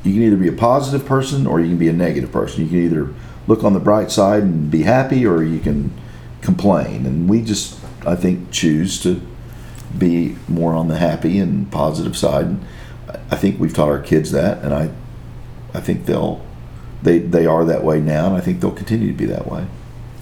you 0.03 0.13
can 0.13 0.23
either 0.23 0.37
be 0.37 0.47
a 0.47 0.53
positive 0.53 1.05
person 1.05 1.45
or 1.45 1.59
you 1.59 1.67
can 1.67 1.77
be 1.77 1.89
a 1.89 1.93
negative 1.93 2.31
person. 2.31 2.63
You 2.63 2.69
can 2.69 2.83
either 2.85 3.13
look 3.49 3.63
on 3.63 3.73
the 3.73 3.79
bright 3.79 4.11
side 4.11 4.43
and 4.43 4.69
be 4.69 4.83
happy, 4.83 5.25
or 5.25 5.43
you 5.43 5.59
can 5.59 5.91
complain. 6.41 7.05
And 7.07 7.27
we 7.27 7.41
just, 7.41 7.77
I 8.05 8.15
think, 8.15 8.51
choose 8.51 9.01
to 9.01 9.19
be 9.97 10.35
more 10.47 10.73
on 10.75 10.87
the 10.87 10.97
happy 10.99 11.39
and 11.39 11.69
positive 11.71 12.15
side. 12.15 12.45
And 12.45 12.65
I- 13.31 13.35
think 13.35 13.59
we've 13.59 13.73
taught 13.73 13.89
our 13.89 13.99
kids 13.99 14.31
that, 14.31 14.61
and 14.63 14.71
I, 14.73 14.91
I 15.73 15.79
think 15.79 16.05
they'll, 16.05 16.41
they 17.01 17.17
they 17.19 17.45
are 17.47 17.65
that 17.65 17.83
way 17.83 17.99
now, 17.99 18.27
and 18.27 18.35
I 18.35 18.41
think 18.41 18.59
they'll 18.59 18.79
continue 18.83 19.07
to 19.07 19.17
be 19.17 19.25
that 19.25 19.47
way. 19.51 19.65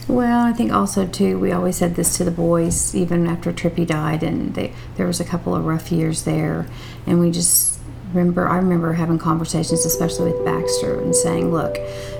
well, 0.07 0.41
I 0.45 0.53
think 0.53 0.71
also 0.71 1.05
too, 1.05 1.37
we 1.37 1.51
always 1.51 1.75
said 1.75 1.95
this 1.95 2.15
to 2.17 2.23
the 2.23 2.31
boys, 2.31 2.95
even 2.95 3.27
after 3.27 3.51
Trippy 3.51 3.85
died, 3.85 4.23
and 4.23 4.53
they, 4.53 4.71
there 4.95 5.07
was 5.07 5.19
a 5.19 5.25
couple 5.25 5.53
of 5.55 5.65
rough 5.65 5.91
years 5.91 6.23
there, 6.23 6.65
and 7.05 7.19
we 7.19 7.29
just 7.31 7.79
remember. 8.13 8.47
I 8.47 8.57
remember 8.57 8.93
having 8.93 9.17
conversations, 9.19 9.85
especially 9.85 10.31
with 10.31 10.45
Baxter, 10.45 11.01
and 11.01 11.13
saying, 11.15 11.51
"Look, 11.51 11.77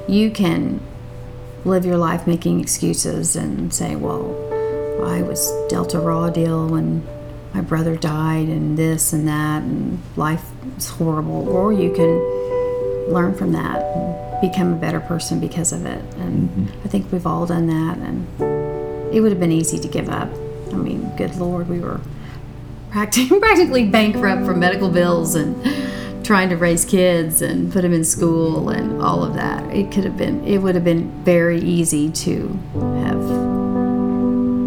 you 0.08 0.32
can 0.32 0.82
live 1.66 1.86
your 1.86 1.98
life 1.98 2.28
making 2.28 2.60
excuses 2.60 3.36
and 3.36 3.74
say, 3.74 3.96
well, 3.96 4.36
I 5.04 5.22
was 5.22 5.52
dealt 5.70 5.94
a 5.94 6.00
raw 6.00 6.30
deal 6.30 6.68
when 6.68 7.06
my 7.54 7.62
brother 7.62 7.96
died 7.96 8.48
and 8.48 8.78
this 8.78 9.14
and 9.14 9.28
that 9.28 9.64
and 9.64 10.00
life 10.16 10.44
is 10.78 10.90
horrible. 10.90 11.48
Or 11.50 11.74
you 11.74 11.92
can 11.94 13.14
learn 13.14 13.36
from 13.36 13.52
that 13.54 13.82
and 13.82 14.42
become 14.42 14.74
a 14.74 14.76
better 14.76 15.00
person 15.00 15.40
because 15.40 15.72
of 15.72 15.86
it. 15.86 16.04
And 16.16 16.50
mm-hmm. 16.50 16.82
i 16.84 16.88
think 16.90 17.12
we've 17.12 17.28
all 17.28 17.46
done 17.46 17.68
that 17.68 17.98
and 17.98 19.14
it 19.14 19.22
would 19.22 19.32
have 19.32 19.40
been 19.40 19.52
easy 19.52 19.80
to 19.80 19.88
give 19.88 20.10
up. 20.10 20.30
I 20.72 20.76
mean 20.76 21.12
good 21.16 21.36
lord 21.38 21.70
we 21.70 21.80
were 21.80 22.02
practically, 22.92 23.40
practically 23.48 23.86
bankrupt 23.86 24.46
from 24.46 24.60
medical 24.60 24.90
bills 24.90 25.36
and 25.36 25.56
trying 26.28 26.50
to 26.50 26.58
raise 26.58 26.84
kids 26.84 27.42
and 27.42 27.72
put 27.72 27.84
them 27.84 27.94
in 27.94 28.04
school 28.04 28.68
and 28.68 29.02
all 29.02 29.24
of 29.24 29.34
that 29.34 29.64
it 29.74 29.90
could 29.94 30.04
have 30.04 30.18
been 30.18 30.44
it 30.46 30.58
would 30.58 30.76
have 30.76 30.84
been 30.84 31.10
very 31.24 31.62
easy 31.62 32.12
to 32.12 32.50
have 32.74 33.16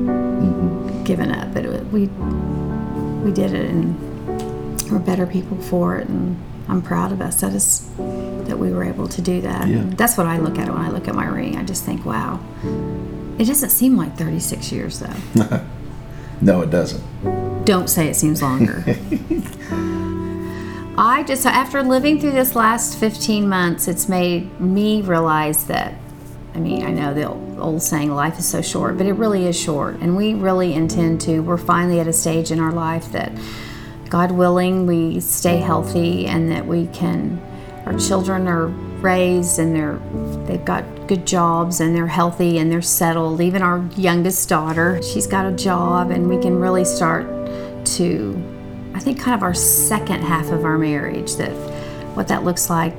mm-hmm. 0.09 1.05
given 1.05 1.31
up 1.31 1.53
but 1.53 1.67
it, 1.67 1.85
we 1.89 2.07
we 3.23 3.31
did 3.31 3.53
it 3.53 3.69
and 3.69 3.95
we're 4.91 4.99
better 4.99 5.27
people 5.27 5.55
for 5.59 5.99
it 5.99 6.09
and 6.09 6.43
i'm 6.67 6.81
proud 6.81 7.13
of 7.13 7.21
us. 7.21 7.43
That 7.43 7.53
is 7.53 7.91
that 7.99 8.59
we 8.59 8.73
were 8.73 8.83
able 8.83 9.07
to 9.09 9.21
do 9.21 9.43
that. 9.43 9.69
Yeah. 9.69 9.83
That's 9.85 10.17
what 10.17 10.27
i 10.27 10.39
look 10.39 10.59
at 10.59 10.67
when 10.67 10.81
i 10.81 10.89
look 10.89 11.09
at 11.09 11.15
my 11.15 11.27
ring. 11.27 11.59
I 11.59 11.63
just 11.63 11.85
think 11.85 12.07
wow. 12.07 12.41
It 13.39 13.45
doesn't 13.45 13.69
seem 13.69 13.99
like 13.99 14.17
36 14.17 14.73
years 14.73 15.01
though. 15.01 15.61
No, 16.43 16.63
it 16.63 16.71
doesn't. 16.71 17.67
don't 17.67 17.91
say 17.91 18.09
it 18.09 18.17
seems 18.17 18.41
longer 18.41 18.83
i 21.01 21.23
just 21.23 21.47
after 21.47 21.83
living 21.83 22.21
through 22.21 22.31
this 22.31 22.55
last 22.55 22.99
15 22.99 23.49
months 23.49 23.89
it's 23.89 24.07
made 24.07 24.61
me 24.61 25.01
realize 25.01 25.65
that 25.65 25.95
i 26.55 26.59
mean 26.59 26.85
i 26.85 26.91
know 26.91 27.15
the 27.15 27.27
old 27.61 27.83
saying 27.83 28.15
life 28.15 28.39
is 28.39 28.47
so 28.47 28.61
short 28.61 28.99
but 28.99 29.07
it 29.07 29.15
really 29.15 29.47
is 29.47 29.59
short. 29.59 29.97
And 30.01 30.17
we 30.17 30.35
really 30.35 30.75
intend 30.75 31.21
to 31.23 31.41
we're 31.41 31.57
finally 31.57 32.01
at 32.01 32.07
a 32.07 32.13
stage 32.13 32.51
in 32.51 32.61
our 32.61 32.73
life 32.73 33.11
that 33.13 33.33
god 34.11 34.31
willing 34.31 34.87
we 34.87 35.21
stay 35.21 35.57
healthy 35.57 36.27
and 36.27 36.51
that 36.51 36.67
we 36.67 36.87
can 36.89 37.41
our 37.87 37.99
children 37.99 38.47
are 38.47 38.67
raised 39.01 39.59
and 39.59 39.75
they're 39.75 39.99
they've 40.47 40.65
got 40.67 40.85
good 41.07 41.27
jobs 41.27 41.81
and 41.81 41.97
they're 41.97 42.07
healthy 42.07 42.59
and 42.59 42.71
they're 42.71 42.83
settled. 42.83 43.41
Even 43.41 43.63
our 43.63 43.85
youngest 43.97 44.49
daughter 44.51 45.01
she's 45.03 45.27
got 45.27 45.47
a 45.47 45.53
job 45.53 46.11
and 46.11 46.29
we 46.29 46.39
can 46.39 46.61
really 46.61 46.85
start 46.85 47.27
to 47.87 48.60
i 49.01 49.03
think 49.03 49.19
kind 49.19 49.35
of 49.35 49.43
our 49.43 49.55
second 49.55 50.21
half 50.21 50.51
of 50.51 50.63
our 50.63 50.77
marriage 50.77 51.37
that 51.37 51.51
what 52.15 52.29
that 52.29 52.45
looks 52.45 52.69
like 52.69 52.95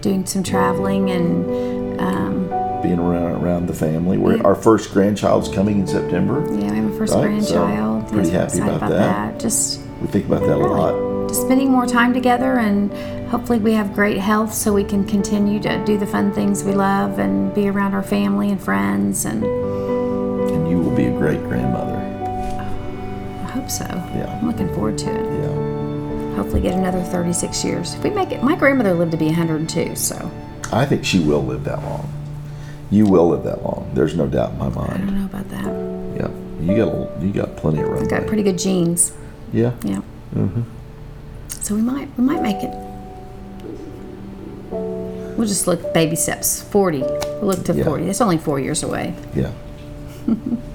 doing 0.00 0.24
some 0.24 0.42
traveling 0.42 1.10
and 1.10 2.00
um, 2.00 2.48
Being 2.82 2.98
around 2.98 3.42
around 3.44 3.66
the 3.66 3.74
family. 3.74 4.16
Yeah. 4.18 4.42
Our 4.42 4.54
first 4.56 4.90
grandchild's 4.92 5.48
coming 5.50 5.80
in 5.80 5.86
September. 5.86 6.40
yeah 6.58 6.70
we 6.70 6.76
have 6.78 6.92
a 6.94 6.96
first 6.98 7.12
Right, 7.14 7.42
so 7.42 7.62
grandchild 7.66 8.08
pretty 8.10 8.30
Yes, 8.30 8.56
happy 8.56 8.70
excited 8.72 8.76
about 8.76 8.90
that. 8.90 9.38
just 9.38 9.80
We 10.00 10.06
think 10.08 10.26
about 10.26 10.40
that 10.46 10.56
a 10.56 10.66
lot. 10.66 11.28
just 11.28 11.42
spending 11.42 11.70
more 11.70 11.86
time 11.86 12.14
together 12.14 12.58
and 12.58 12.90
hopefully 13.28 13.58
we 13.58 13.74
have 13.74 13.92
great 13.94 14.16
health 14.18 14.52
so 14.54 14.72
we 14.72 14.82
can 14.82 15.04
continue 15.06 15.60
to 15.60 15.84
do 15.84 15.98
the 15.98 16.06
fun 16.06 16.32
things 16.32 16.64
we 16.64 16.72
love 16.72 17.18
and 17.18 17.54
be 17.54 17.68
around 17.68 17.92
our 17.94 18.02
family 18.02 18.50
and 18.50 18.60
friends 18.60 19.26
and 19.26 19.44
And 19.44 20.68
you 20.70 20.78
will 20.78 20.96
be 20.96 21.04
a 21.04 21.12
great 21.18 21.38
grandmother. 21.44 21.61
I 23.62 23.64
hope 23.64 23.70
so. 23.70 23.84
Yeah. 24.16 24.38
I'm 24.40 24.46
looking 24.48 24.68
forward 24.74 24.98
to 24.98 25.10
it. 25.10 25.24
Yeah. 25.24 26.34
Hopefully 26.36 26.60
get 26.62 26.74
another 26.74 27.00
36 27.02 27.64
years. 27.64 27.94
If 27.94 28.02
we 28.02 28.10
make 28.10 28.32
it, 28.32 28.42
my 28.42 28.56
grandmother 28.56 28.92
lived 28.92 29.12
to 29.12 29.16
be 29.16 29.26
102, 29.26 29.94
so 29.94 30.30
I 30.72 30.84
think 30.86 31.04
she 31.04 31.20
will 31.20 31.44
live 31.44 31.62
that 31.64 31.80
long. 31.82 32.10
You 32.90 33.06
will 33.06 33.28
live 33.28 33.44
that 33.44 33.62
long. 33.62 33.90
There's 33.94 34.16
no 34.16 34.26
doubt 34.26 34.50
in 34.52 34.58
my 34.58 34.68
mind. 34.68 34.92
I 34.92 34.96
don't 34.98 35.18
know 35.18 35.26
about 35.26 35.48
that. 35.50 35.64
Yeah. 36.16 36.28
You 36.60 36.76
got 36.76 36.88
a- 36.94 37.24
you 37.26 37.32
got 37.32 37.56
plenty 37.56 37.80
of 37.82 37.90
I've 37.90 38.08
got 38.08 38.26
pretty 38.26 38.42
good 38.42 38.58
genes. 38.58 39.12
Yeah. 39.52 39.72
Yeah. 39.84 40.00
Mm-hmm. 40.34 40.62
So 41.48 41.74
we 41.74 41.82
might 41.82 42.08
we 42.18 42.24
might 42.24 42.42
make 42.42 42.62
it. 42.62 42.70
We'll 45.36 45.46
just 45.48 45.66
look 45.66 45.92
baby 45.94 46.16
steps. 46.16 46.62
40. 46.62 47.00
We'll 47.00 47.42
look 47.42 47.64
to 47.66 47.74
Yeah. 47.74 47.84
40. 47.84 48.06
That's 48.06 48.20
only 48.20 48.38
four 48.38 48.58
years 48.58 48.82
away. 48.82 49.14
Yeah. 49.34 49.52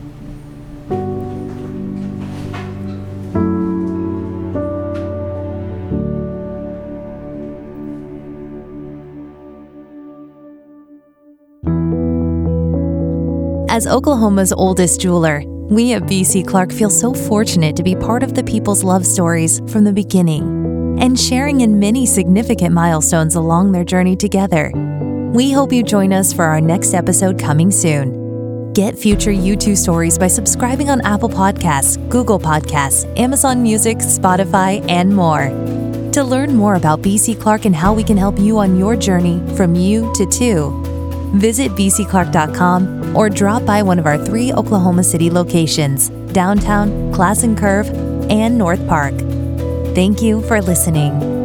As 13.77 13.85
Oklahoma's 13.85 14.51
oldest 14.51 15.01
jeweler, 15.01 15.43
we 15.45 15.93
at 15.93 16.01
BC 16.01 16.47
Clark 16.47 16.71
feel 16.71 16.89
so 16.89 17.13
fortunate 17.13 17.75
to 17.75 17.83
be 17.83 17.95
part 17.95 18.23
of 18.23 18.33
the 18.33 18.43
people's 18.43 18.83
love 18.83 19.05
stories 19.05 19.59
from 19.71 19.83
the 19.83 19.93
beginning 19.93 20.97
and 20.99 21.19
sharing 21.19 21.61
in 21.61 21.77
many 21.77 22.07
significant 22.07 22.73
milestones 22.73 23.35
along 23.35 23.71
their 23.71 23.83
journey 23.83 24.15
together. 24.15 24.71
We 25.31 25.51
hope 25.51 25.71
you 25.71 25.83
join 25.83 26.11
us 26.11 26.33
for 26.33 26.45
our 26.45 26.59
next 26.59 26.95
episode 26.95 27.39
coming 27.39 27.69
soon. 27.69 28.73
Get 28.73 28.97
future 28.97 29.29
U2 29.29 29.77
stories 29.77 30.17
by 30.17 30.25
subscribing 30.25 30.89
on 30.89 31.01
Apple 31.01 31.29
Podcasts, 31.29 31.99
Google 32.09 32.39
Podcasts, 32.39 33.05
Amazon 33.19 33.61
Music, 33.61 33.99
Spotify, 33.99 34.83
and 34.89 35.15
more. 35.15 35.49
To 36.13 36.23
learn 36.23 36.55
more 36.55 36.73
about 36.77 37.03
BC 37.03 37.39
Clark 37.39 37.65
and 37.65 37.75
how 37.75 37.93
we 37.93 38.03
can 38.03 38.17
help 38.17 38.39
you 38.39 38.57
on 38.57 38.79
your 38.79 38.95
journey 38.95 39.39
from 39.55 39.75
you 39.75 40.11
to 40.15 40.25
two, 40.25 40.87
Visit 41.33 41.71
bcclark.com 41.73 42.96
or 43.15 43.29
drop 43.29 43.65
by 43.65 43.83
one 43.83 43.99
of 43.99 44.05
our 44.05 44.17
three 44.17 44.51
Oklahoma 44.51 45.03
City 45.03 45.29
locations 45.29 46.09
downtown, 46.33 46.89
Classen 47.13 47.57
Curve, 47.57 47.87
and 48.29 48.57
North 48.57 48.85
Park. 48.87 49.13
Thank 49.95 50.21
you 50.21 50.41
for 50.43 50.61
listening. 50.61 51.36